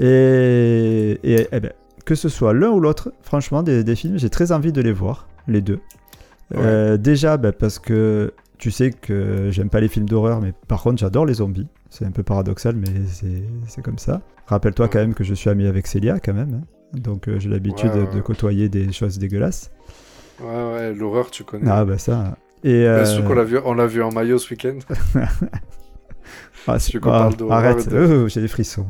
Et, 0.00 1.18
et 1.22 1.46
eh 1.52 1.60
ben, 1.60 1.72
que 2.04 2.14
ce 2.16 2.28
soit 2.28 2.52
l'un 2.52 2.70
ou 2.70 2.80
l'autre, 2.80 3.12
franchement, 3.22 3.62
des, 3.62 3.84
des 3.84 3.94
films, 3.96 4.18
j'ai 4.18 4.30
très 4.30 4.50
envie 4.52 4.72
de 4.72 4.80
les 4.80 4.92
voir, 4.92 5.28
les 5.46 5.60
deux. 5.60 5.80
Euh, 6.54 6.96
déjà, 6.96 7.36
ben, 7.36 7.52
parce 7.52 7.78
que 7.78 8.32
tu 8.58 8.70
sais 8.70 8.90
que 8.90 9.48
j'aime 9.50 9.68
pas 9.70 9.80
les 9.80 9.88
films 9.88 10.08
d'horreur, 10.08 10.40
mais 10.40 10.52
par 10.68 10.82
contre, 10.82 10.98
j'adore 10.98 11.26
les 11.26 11.34
zombies. 11.34 11.68
C'est 11.90 12.04
un 12.04 12.10
peu 12.10 12.22
paradoxal, 12.22 12.74
mais 12.76 12.88
c'est- 13.06 13.82
comme 13.82 13.98
ça. 13.98 14.22
Rappelle-toi 14.46 14.88
quand 14.88 14.98
même 14.98 15.14
que 15.14 15.24
je 15.24 15.34
suis 15.34 15.50
ami 15.50 15.66
avec 15.66 15.86
Célia, 15.86 16.18
quand 16.20 16.34
même. 16.34 16.62
hein. 16.62 16.66
Donc 16.94 17.28
euh, 17.28 17.38
j'ai 17.38 17.48
l'habitude 17.48 17.90
Ouais, 17.90 17.96
de- 18.00 18.06
ouais. 18.06 18.14
de 18.14 18.20
côtoyer 18.20 18.68
des 18.68 18.92
choses 18.92 19.18
dégueulasses. 19.18 19.70
Ouais, 20.40 20.46
ouais, 20.72 20.94
l'horreur, 20.94 21.30
tu 21.30 21.44
connais. 21.44 21.68
Ah 21.70 21.84
bah 21.84 21.98
ça. 21.98 22.36
Et 22.64 22.80
Bien 22.82 22.88
euh, 22.90 23.04
sûr 23.04 23.24
qu'on 23.24 23.34
l'a 23.34 23.44
vu, 23.44 23.58
on 23.64 23.74
vu 23.86 24.02
en 24.02 24.10
maillot 24.12 24.38
ce 24.38 24.50
week-end. 24.50 24.78
ah, 26.66 26.78
ah, 27.08 27.10
parle 27.20 27.36
d'horreur 27.36 27.56
arrête, 27.58 27.88
de- 27.88 27.96
Euh, 27.96 28.28
j'ai 28.28 28.40
des 28.40 28.48
frissons. 28.48 28.86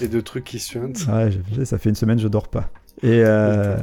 et 0.00 0.08
de 0.08 0.20
trucs 0.20 0.44
qui 0.44 0.58
suintent. 0.58 1.06
Ouais, 1.08 1.30
ça 1.64 1.78
fait 1.78 1.88
une 1.88 1.94
semaine 1.94 2.18
je 2.18 2.28
dors 2.28 2.48
pas. 2.48 2.70
Et 3.04 3.22
euh, 3.22 3.76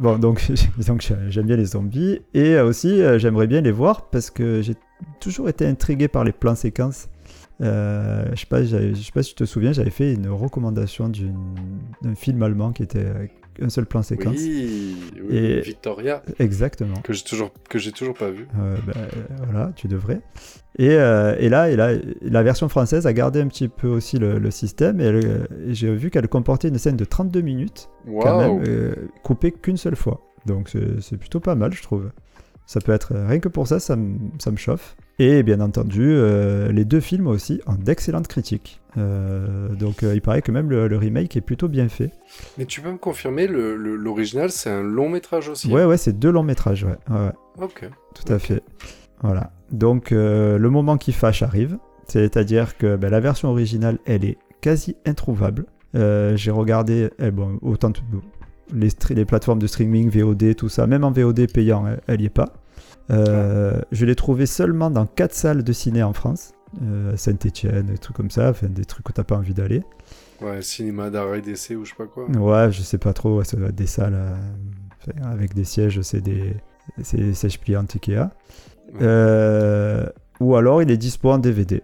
bon, 0.00 0.18
donc, 0.18 0.50
donc 0.86 1.02
j'ai- 1.02 1.14
j'aime 1.30 1.46
bien 1.46 1.56
les 1.56 1.66
zombies 1.66 2.20
et 2.32 2.58
aussi 2.58 3.02
euh, 3.02 3.18
j'aimerais 3.18 3.46
bien 3.46 3.60
les 3.60 3.70
voir 3.70 4.08
parce 4.08 4.30
que 4.30 4.62
j'ai 4.62 4.74
toujours 5.20 5.48
été 5.50 5.66
intrigué 5.66 6.08
par 6.08 6.24
les 6.24 6.32
plans 6.32 6.54
séquences. 6.54 7.08
Euh, 7.60 8.24
je 8.32 8.40
sais 8.40 8.46
sais 9.02 9.12
pas 9.12 9.22
si 9.22 9.30
tu 9.30 9.34
te 9.36 9.44
souviens, 9.44 9.72
j'avais 9.72 9.90
fait 9.90 10.14
une 10.14 10.28
recommandation 10.28 11.10
d'un 11.10 12.14
film 12.14 12.42
allemand 12.42 12.72
qui 12.72 12.82
était 12.82 13.06
un 13.60 13.68
seul 13.68 13.86
plan 13.86 14.02
séquence. 14.02 14.36
Oui, 14.36 14.96
oui, 15.22 15.36
Et- 15.36 15.60
Victoria, 15.60 16.22
Exactement. 16.38 16.96
que 17.02 17.12
j'ai 17.12 17.24
toujours, 17.24 17.50
que 17.68 17.78
j'ai 17.78 17.92
toujours 17.92 18.14
pas 18.14 18.30
vu. 18.30 18.46
Euh, 18.58 18.76
ben, 18.86 18.94
voilà, 19.44 19.72
tu 19.76 19.88
devrais. 19.88 20.20
Et, 20.78 20.90
euh, 20.90 21.34
et 21.38 21.48
là, 21.48 21.70
et 21.70 21.76
là, 21.76 21.90
la 22.22 22.42
version 22.42 22.68
française 22.68 23.06
a 23.06 23.12
gardé 23.12 23.40
un 23.40 23.48
petit 23.48 23.68
peu 23.68 23.88
aussi 23.88 24.18
le, 24.18 24.38
le 24.38 24.50
système 24.50 25.00
et, 25.00 25.04
euh, 25.06 25.44
et 25.66 25.74
j'ai 25.74 25.94
vu 25.94 26.10
qu'elle 26.10 26.28
comportait 26.28 26.68
une 26.68 26.78
scène 26.78 26.96
de 26.96 27.04
32 27.04 27.40
minutes, 27.42 27.90
quand 28.06 28.38
même, 28.38 28.64
euh, 28.66 28.94
coupée 29.22 29.52
qu'une 29.52 29.76
seule 29.76 29.96
fois. 29.96 30.22
Donc 30.46 30.72
c'est 31.00 31.16
plutôt 31.18 31.40
pas 31.40 31.54
mal, 31.54 31.72
je 31.72 31.82
trouve. 31.82 32.10
Ça 32.66 32.80
peut 32.80 32.92
être, 32.92 33.12
rien 33.14 33.38
que 33.38 33.48
pour 33.48 33.66
ça, 33.68 33.80
ça 33.80 33.96
me 33.96 34.56
chauffe. 34.56 34.96
Et 35.18 35.42
bien 35.42 35.60
entendu, 35.60 36.02
euh, 36.10 36.72
les 36.72 36.84
deux 36.84 37.00
films 37.00 37.26
aussi 37.26 37.60
ont 37.66 37.74
d'excellentes 37.74 38.28
critiques. 38.28 38.80
Euh, 38.98 39.68
donc 39.74 40.02
euh, 40.02 40.14
il 40.14 40.20
paraît 40.20 40.42
que 40.42 40.50
même 40.52 40.68
le, 40.70 40.88
le 40.88 40.96
remake 40.96 41.36
est 41.36 41.40
plutôt 41.42 41.68
bien 41.68 41.88
fait. 41.88 42.10
Mais 42.58 42.64
tu 42.64 42.80
peux 42.80 42.90
me 42.90 42.98
confirmer, 42.98 43.46
l'original, 43.46 44.50
c'est 44.50 44.70
un 44.70 44.82
long 44.82 45.08
métrage 45.08 45.48
aussi 45.48 45.70
Ouais, 45.72 45.84
ouais, 45.84 45.96
c'est 45.96 46.18
deux 46.18 46.30
longs 46.30 46.42
métrages, 46.42 46.84
ouais. 46.84 46.96
ouais, 47.10 47.26
ouais. 47.26 47.64
Ok. 47.64 47.88
Tout 48.14 48.32
à 48.32 48.38
fait. 48.38 48.62
Voilà. 49.22 49.52
Donc 49.70 50.10
le 50.10 50.58
moment 50.68 50.96
qui 50.96 51.12
fâche 51.12 51.42
arrive, 51.42 51.78
c'est-à-dire 52.08 52.76
que 52.76 52.96
ben, 52.96 53.10
la 53.10 53.20
version 53.20 53.48
originale, 53.50 53.98
elle 54.06 54.24
est 54.24 54.38
quasi 54.60 54.96
introuvable. 55.06 55.66
J'ai 55.94 56.50
regardé, 56.50 57.10
eh, 57.18 57.30
bon, 57.30 57.58
autant 57.62 57.90
de- 57.90 57.96
les, 58.74 58.88
les 59.14 59.24
plateformes 59.26 59.58
de 59.58 59.66
streaming, 59.66 60.08
VOD, 60.10 60.54
tout 60.56 60.68
ça, 60.70 60.86
même 60.86 61.04
en 61.04 61.10
VOD 61.12 61.46
payant, 61.52 61.86
elle- 61.86 62.00
elle 62.06 62.18
n'y 62.20 62.26
est 62.26 62.30
pas. 62.30 62.52
Euh, 63.10 63.80
Je 63.90 64.06
l'ai 64.06 64.14
trouvé 64.14 64.46
seulement 64.46 64.90
dans 64.90 65.06
quatre 65.06 65.34
salles 65.34 65.62
de 65.62 65.72
ciné 65.72 66.02
en 66.02 66.12
France, 66.12 66.52
euh, 66.82 67.16
Saint-Étienne, 67.16 67.86
des 67.86 67.98
trucs 67.98 68.16
comme 68.16 68.30
ça, 68.30 68.50
enfin 68.50 68.68
des 68.68 68.84
trucs 68.84 69.08
où 69.08 69.12
t'as 69.12 69.24
pas 69.24 69.36
envie 69.36 69.54
d'aller. 69.54 69.82
Ouais, 70.40 70.62
cinéma 70.62 71.10
d'arrêt 71.10 71.40
d'essai 71.40 71.76
ou 71.76 71.84
je 71.84 71.90
sais 71.90 71.96
pas 71.96 72.06
quoi. 72.06 72.26
Ouais, 72.26 72.72
je 72.72 72.82
sais 72.82 72.98
pas 72.98 73.12
trop, 73.12 73.38
ouais, 73.38 73.44
ça 73.44 73.56
doit 73.56 73.68
être 73.68 73.74
des 73.74 73.86
salles 73.86 74.14
euh, 74.14 75.12
avec 75.24 75.54
des 75.54 75.64
sièges, 75.64 76.00
c'est 76.02 76.20
des, 76.20 76.54
sièges 77.02 77.60
pliantes 77.60 77.94
Ikea. 77.94 78.28
Ou 80.40 80.56
alors 80.56 80.82
il 80.82 80.90
est 80.90 80.96
dispo 80.96 81.30
en 81.30 81.38
DVD, 81.38 81.82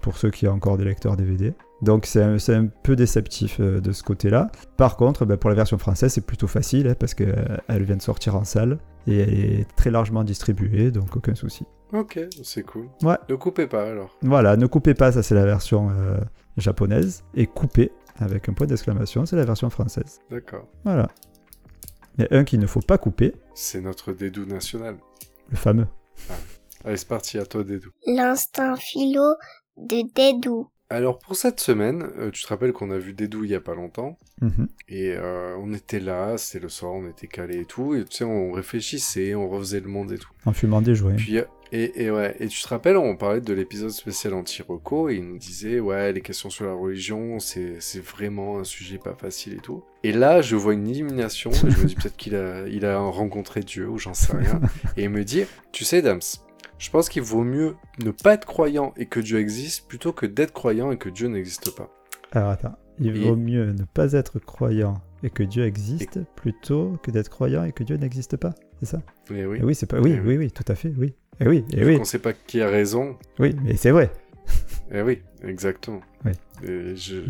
pour 0.00 0.16
ceux 0.16 0.30
qui 0.30 0.48
ont 0.48 0.52
encore 0.52 0.76
des 0.76 0.84
lecteurs 0.84 1.16
DVD. 1.16 1.54
Donc 1.82 2.06
c'est 2.06 2.22
un, 2.22 2.66
peu 2.66 2.96
déceptif 2.96 3.58
euh, 3.60 3.80
de 3.80 3.92
ce 3.92 4.02
côté-là. 4.02 4.50
Par 4.76 4.96
contre, 4.96 5.24
ben, 5.24 5.36
pour 5.36 5.48
la 5.48 5.56
version 5.56 5.78
française, 5.78 6.12
c'est 6.12 6.26
plutôt 6.26 6.46
facile, 6.46 6.88
hein, 6.88 6.94
parce 6.98 7.14
qu'elle 7.14 7.82
vient 7.82 7.96
de 7.96 8.02
sortir 8.02 8.36
en 8.36 8.44
salle, 8.44 8.78
et 9.06 9.18
elle 9.18 9.34
est 9.60 9.66
très 9.76 9.90
largement 9.90 10.24
distribuée, 10.24 10.90
donc 10.90 11.16
aucun 11.16 11.34
souci. 11.34 11.64
Ok, 11.92 12.20
c'est 12.42 12.62
cool. 12.62 12.88
Ouais. 13.02 13.16
Ne 13.28 13.34
coupez 13.36 13.66
pas 13.66 13.82
alors. 13.88 14.16
Voilà, 14.22 14.56
ne 14.56 14.66
coupez 14.66 14.94
pas, 14.94 15.10
ça 15.12 15.22
c'est 15.22 15.34
la 15.34 15.44
version 15.44 15.90
euh, 15.90 16.18
japonaise, 16.56 17.24
et 17.34 17.46
coupez, 17.46 17.90
avec 18.18 18.48
un 18.48 18.52
point 18.52 18.66
d'exclamation, 18.66 19.26
c'est 19.26 19.36
la 19.36 19.44
version 19.44 19.70
française. 19.70 20.20
D'accord. 20.30 20.68
Voilà. 20.84 21.08
Il 22.18 22.26
y 22.30 22.34
a 22.34 22.38
un 22.38 22.44
qu'il 22.44 22.60
ne 22.60 22.66
faut 22.66 22.80
pas 22.80 22.98
couper, 22.98 23.34
C'est 23.54 23.80
notre 23.80 24.12
dédou 24.12 24.44
national. 24.44 24.96
le 25.50 25.56
fameux. 25.56 25.86
Allez, 26.84 26.96
c'est 26.96 27.08
parti, 27.08 27.38
à 27.38 27.46
toi, 27.46 27.64
dédou. 27.64 27.90
L'instinct 28.06 28.76
philo 28.76 29.34
de 29.76 30.02
Dédou. 30.14 30.68
Alors, 30.92 31.20
pour 31.20 31.36
cette 31.36 31.60
semaine, 31.60 32.08
euh, 32.18 32.30
tu 32.32 32.42
te 32.42 32.48
rappelles 32.48 32.72
qu'on 32.72 32.90
a 32.90 32.98
vu 32.98 33.12
Dédou 33.12 33.44
il 33.44 33.50
y 33.50 33.54
a 33.54 33.60
pas 33.60 33.76
longtemps. 33.76 34.18
Mhm. 34.40 34.66
Et 34.88 35.14
euh, 35.14 35.56
on 35.60 35.72
était 35.72 36.00
là, 36.00 36.36
c'était 36.36 36.64
le 36.64 36.68
soir, 36.68 36.92
on 36.92 37.08
était 37.08 37.28
calés 37.28 37.60
et 37.60 37.64
tout. 37.64 37.94
Et 37.94 38.04
tu 38.04 38.16
sais, 38.16 38.24
on 38.24 38.50
réfléchissait, 38.50 39.36
on 39.36 39.48
refaisait 39.48 39.78
le 39.78 39.88
monde 39.88 40.10
et 40.10 40.18
tout. 40.18 40.30
En 40.44 40.52
fumant 40.52 40.82
des. 40.82 40.94
Puis, 41.16 41.38
euh, 41.38 41.44
et, 41.70 42.02
et 42.04 42.10
ouais, 42.10 42.34
et 42.40 42.48
tu 42.48 42.60
te 42.60 42.66
rappelles, 42.66 42.96
on 42.96 43.16
parlait 43.16 43.40
de 43.40 43.52
l'épisode 43.52 43.90
spécial 43.90 44.34
anti-reco 44.34 45.08
et 45.08 45.14
il 45.14 45.24
nous 45.28 45.38
disait, 45.38 45.78
ouais, 45.78 46.12
les 46.12 46.22
questions 46.22 46.50
sur 46.50 46.64
la 46.64 46.72
religion, 46.72 47.38
c'est 47.38 47.76
c'est 47.78 48.04
vraiment 48.04 48.58
un 48.58 48.64
sujet 48.64 48.98
pas 48.98 49.14
facile 49.14 49.52
et 49.52 49.60
tout. 49.60 49.84
Et 50.02 50.10
là, 50.10 50.42
je 50.42 50.56
vois 50.56 50.74
une 50.74 50.88
illumination, 50.88 51.52
et 51.52 51.70
je 51.70 51.78
me 51.78 51.84
dis 51.84 51.94
peut-être 51.94 52.16
qu'il 52.16 52.34
a, 52.34 52.66
il 52.66 52.84
a 52.84 52.98
rencontré 52.98 53.60
Dieu 53.60 53.88
ou 53.88 53.98
j'en 53.98 54.14
sais 54.14 54.36
rien. 54.36 54.60
et 54.96 55.04
il 55.04 55.10
me 55.10 55.22
dit, 55.22 55.44
tu 55.70 55.84
sais, 55.84 56.02
Dams, 56.02 56.20
je 56.80 56.90
pense 56.90 57.08
qu'il 57.08 57.22
vaut 57.22 57.44
mieux 57.44 57.76
ne 58.04 58.10
pas 58.10 58.34
être 58.34 58.46
croyant 58.46 58.92
et 58.96 59.06
que 59.06 59.20
Dieu 59.20 59.38
existe 59.38 59.86
plutôt 59.86 60.12
que 60.12 60.26
d'être 60.26 60.52
croyant 60.52 60.90
et 60.90 60.96
que 60.98 61.08
Dieu 61.08 61.28
n'existe 61.28 61.70
pas. 61.76 61.88
Alors 62.32 62.48
attends, 62.50 62.76
il 62.98 63.16
Et- 63.16 63.28
vaut 63.28 63.36
mieux 63.36 63.72
ne 63.72 63.84
pas 63.84 64.12
être 64.14 64.38
croyant 64.38 64.94
et 65.22 65.30
que 65.30 65.42
Dieu 65.42 65.64
existe 65.66 66.20
plutôt 66.36 66.98
que 67.02 67.10
d'être 67.10 67.28
croyant 67.28 67.64
et 67.64 67.72
que 67.72 67.84
Dieu 67.84 67.96
n'existe 67.96 68.36
pas. 68.36 68.54
C'est 68.80 68.86
ça? 68.86 69.02
Et 69.30 69.44
oui. 69.44 69.58
Eh 69.60 69.64
oui, 69.64 69.74
c'est 69.74 69.86
pas. 69.86 70.00
Oui, 70.00 70.14
Eh 70.16 70.20
oui, 70.20 70.36
oui, 70.38 70.50
tout 70.50 70.64
à 70.68 70.74
fait, 70.74 70.92
oui. 70.96 71.14
Et 71.40 71.46
oui, 71.48 71.64
et 71.72 71.84
oui, 71.84 71.98
qu'on 71.98 72.04
sait 72.04 72.18
pas 72.18 72.32
qui 72.32 72.60
a 72.62 72.68
raison. 72.68 73.16
oui, 73.38 73.54
mais 73.62 73.76
c'est 73.76 73.90
vrai. 73.90 74.10
Eh 74.92 75.02
oui, 75.02 75.22
exactement. 75.44 76.00
Oui. 76.24 76.32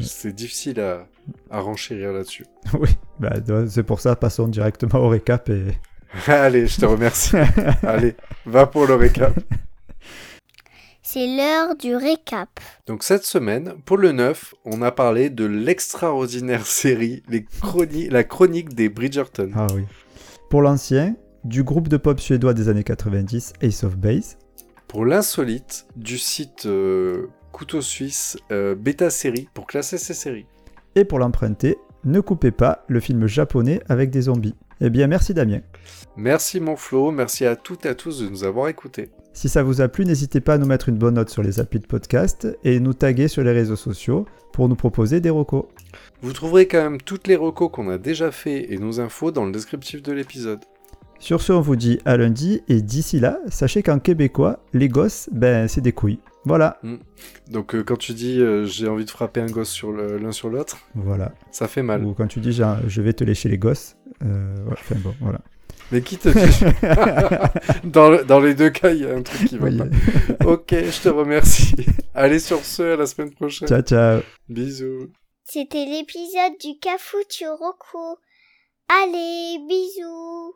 C'est 0.00 0.32
difficile 0.34 0.80
à, 0.80 1.06
à 1.50 1.60
renchérir 1.60 2.12
là-dessus. 2.12 2.46
oui, 2.80 2.88
bah, 3.18 3.34
c'est 3.68 3.82
pour 3.82 4.00
ça, 4.00 4.16
passons 4.16 4.48
directement 4.48 5.00
au 5.00 5.08
récap 5.08 5.48
et. 5.50 5.66
Allez, 6.26 6.66
je 6.66 6.80
te 6.80 6.86
remercie. 6.86 7.36
Allez, 7.82 8.14
va 8.46 8.66
pour 8.66 8.86
le 8.86 8.94
récap. 8.94 9.32
C'est 11.02 11.26
l'heure 11.26 11.76
du 11.76 11.96
récap. 11.96 12.48
Donc 12.86 13.02
cette 13.02 13.24
semaine, 13.24 13.74
pour 13.84 13.96
le 13.96 14.12
9, 14.12 14.54
on 14.64 14.82
a 14.82 14.92
parlé 14.92 15.28
de 15.30 15.44
l'extraordinaire 15.44 16.66
série 16.66 17.22
les 17.28 17.42
chroni- 17.42 18.08
La 18.10 18.22
chronique 18.24 18.74
des 18.74 18.88
Bridgerton. 18.88 19.50
Ah 19.54 19.66
oui. 19.74 19.82
Pour 20.50 20.62
l'ancien, 20.62 21.16
du 21.44 21.62
groupe 21.64 21.88
de 21.88 21.96
pop 21.96 22.20
suédois 22.20 22.54
des 22.54 22.68
années 22.68 22.84
90, 22.84 23.54
Ace 23.62 23.82
of 23.84 23.96
Base. 23.96 24.36
Pour 24.88 25.04
l'insolite, 25.04 25.86
du 25.96 26.18
site 26.18 26.66
euh, 26.66 27.28
Couteau 27.52 27.80
Suisse 27.80 28.36
euh, 28.52 28.74
Beta 28.74 29.10
Série 29.10 29.48
pour 29.54 29.66
classer 29.66 29.98
ces 29.98 30.14
séries. 30.14 30.46
Et 30.96 31.04
pour 31.04 31.18
l'emprunter, 31.18 31.76
ne 32.04 32.20
coupez 32.20 32.50
pas 32.50 32.84
le 32.88 33.00
film 33.00 33.26
japonais 33.26 33.80
avec 33.88 34.10
des 34.10 34.22
zombies. 34.22 34.54
Eh 34.80 34.90
bien, 34.90 35.06
merci 35.06 35.34
Damien. 35.34 35.60
Merci 36.16 36.60
mon 36.60 36.76
Flo, 36.76 37.10
merci 37.10 37.46
à 37.46 37.56
toutes 37.56 37.86
et 37.86 37.88
à 37.88 37.94
tous 37.94 38.20
de 38.20 38.28
nous 38.28 38.44
avoir 38.44 38.68
écoutés. 38.68 39.10
Si 39.32 39.48
ça 39.48 39.62
vous 39.62 39.80
a 39.80 39.88
plu, 39.88 40.04
n'hésitez 40.04 40.40
pas 40.40 40.54
à 40.54 40.58
nous 40.58 40.66
mettre 40.66 40.88
une 40.88 40.98
bonne 40.98 41.14
note 41.14 41.30
sur 41.30 41.42
les 41.42 41.60
applis 41.60 41.78
de 41.78 41.86
podcast 41.86 42.48
et 42.64 42.80
nous 42.80 42.94
taguer 42.94 43.28
sur 43.28 43.44
les 43.44 43.52
réseaux 43.52 43.76
sociaux 43.76 44.26
pour 44.52 44.68
nous 44.68 44.74
proposer 44.74 45.20
des 45.20 45.30
recos. 45.30 45.66
Vous 46.20 46.32
trouverez 46.32 46.66
quand 46.66 46.82
même 46.82 47.00
toutes 47.00 47.28
les 47.28 47.36
recos 47.36 47.70
qu'on 47.72 47.88
a 47.88 47.98
déjà 47.98 48.32
fait 48.32 48.72
et 48.72 48.78
nos 48.78 49.00
infos 49.00 49.30
dans 49.30 49.46
le 49.46 49.52
descriptif 49.52 50.02
de 50.02 50.12
l'épisode. 50.12 50.60
Sur 51.20 51.42
ce, 51.42 51.52
on 51.52 51.60
vous 51.60 51.76
dit 51.76 52.00
à 52.06 52.16
lundi 52.16 52.62
et 52.68 52.80
d'ici 52.80 53.20
là, 53.20 53.38
sachez 53.48 53.82
qu'en 53.82 53.98
québécois, 53.98 54.60
les 54.72 54.88
gosses, 54.88 55.28
ben 55.32 55.68
c'est 55.68 55.82
des 55.82 55.92
couilles. 55.92 56.18
Voilà, 56.46 56.80
Donc 57.50 57.74
euh, 57.74 57.82
quand 57.82 57.98
tu 57.98 58.14
dis 58.14 58.40
euh, 58.40 58.64
j'ai 58.64 58.88
envie 58.88 59.04
de 59.04 59.10
frapper 59.10 59.42
un 59.42 59.46
gosse 59.46 59.68
sur 59.68 59.92
l'un 59.92 60.32
sur 60.32 60.48
l'autre, 60.48 60.78
voilà. 60.94 61.32
ça 61.50 61.68
fait 61.68 61.82
mal. 61.82 62.02
Ou 62.02 62.14
quand 62.14 62.26
tu 62.26 62.40
dis 62.40 62.52
je 62.52 63.02
vais 63.02 63.12
te 63.12 63.22
lécher 63.24 63.50
les 63.50 63.58
gosses, 63.58 63.96
euh, 64.24 64.56
ouais, 64.64 64.72
enfin 64.72 64.96
bon, 65.04 65.14
voilà. 65.20 65.40
Mais 65.92 66.02
qui 66.02 66.16
te 66.18 66.28
dit 66.28 66.64
dans, 67.84 68.10
le- 68.10 68.24
dans 68.24 68.38
les 68.40 68.54
deux 68.54 68.70
cas, 68.70 68.90
il 68.90 69.00
y 69.02 69.06
a 69.06 69.14
un 69.14 69.22
truc 69.22 69.48
qui 69.48 69.58
va 69.58 69.66
Oui. 69.68 69.78
pas. 69.78 70.46
Ok, 70.46 70.68
je 70.72 71.00
te 71.02 71.08
remercie. 71.08 71.74
Allez 72.14 72.38
sur 72.38 72.64
ce, 72.64 72.82
à 72.94 72.96
la 72.96 73.06
semaine 73.06 73.32
prochaine. 73.32 73.66
ciao, 73.68 73.82
ciao. 73.82 74.20
Bisous. 74.48 75.08
C'était 75.44 75.84
l'épisode 75.84 76.56
du 76.60 76.78
Cafutu 76.80 77.48
Roku. 77.48 78.18
Allez, 78.88 79.58
bisous 79.68 80.54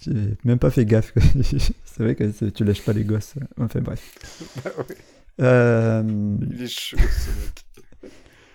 J'ai 0.00 0.36
même 0.44 0.58
pas 0.58 0.70
fait 0.70 0.84
gaffe. 0.86 1.12
c'est 1.42 2.02
vrai 2.02 2.14
que 2.14 2.48
tu 2.50 2.64
lèches 2.64 2.82
pas 2.84 2.92
les 2.92 3.04
gosses. 3.04 3.34
Enfin 3.58 3.80
bref. 3.80 4.00
Bah 4.64 4.70
ouais, 4.78 4.96
Euh, 5.40 6.02
il 6.50 6.62
est 6.62 6.66
chaud 6.68 6.96
ce 6.98 7.30
mec. 7.30 7.64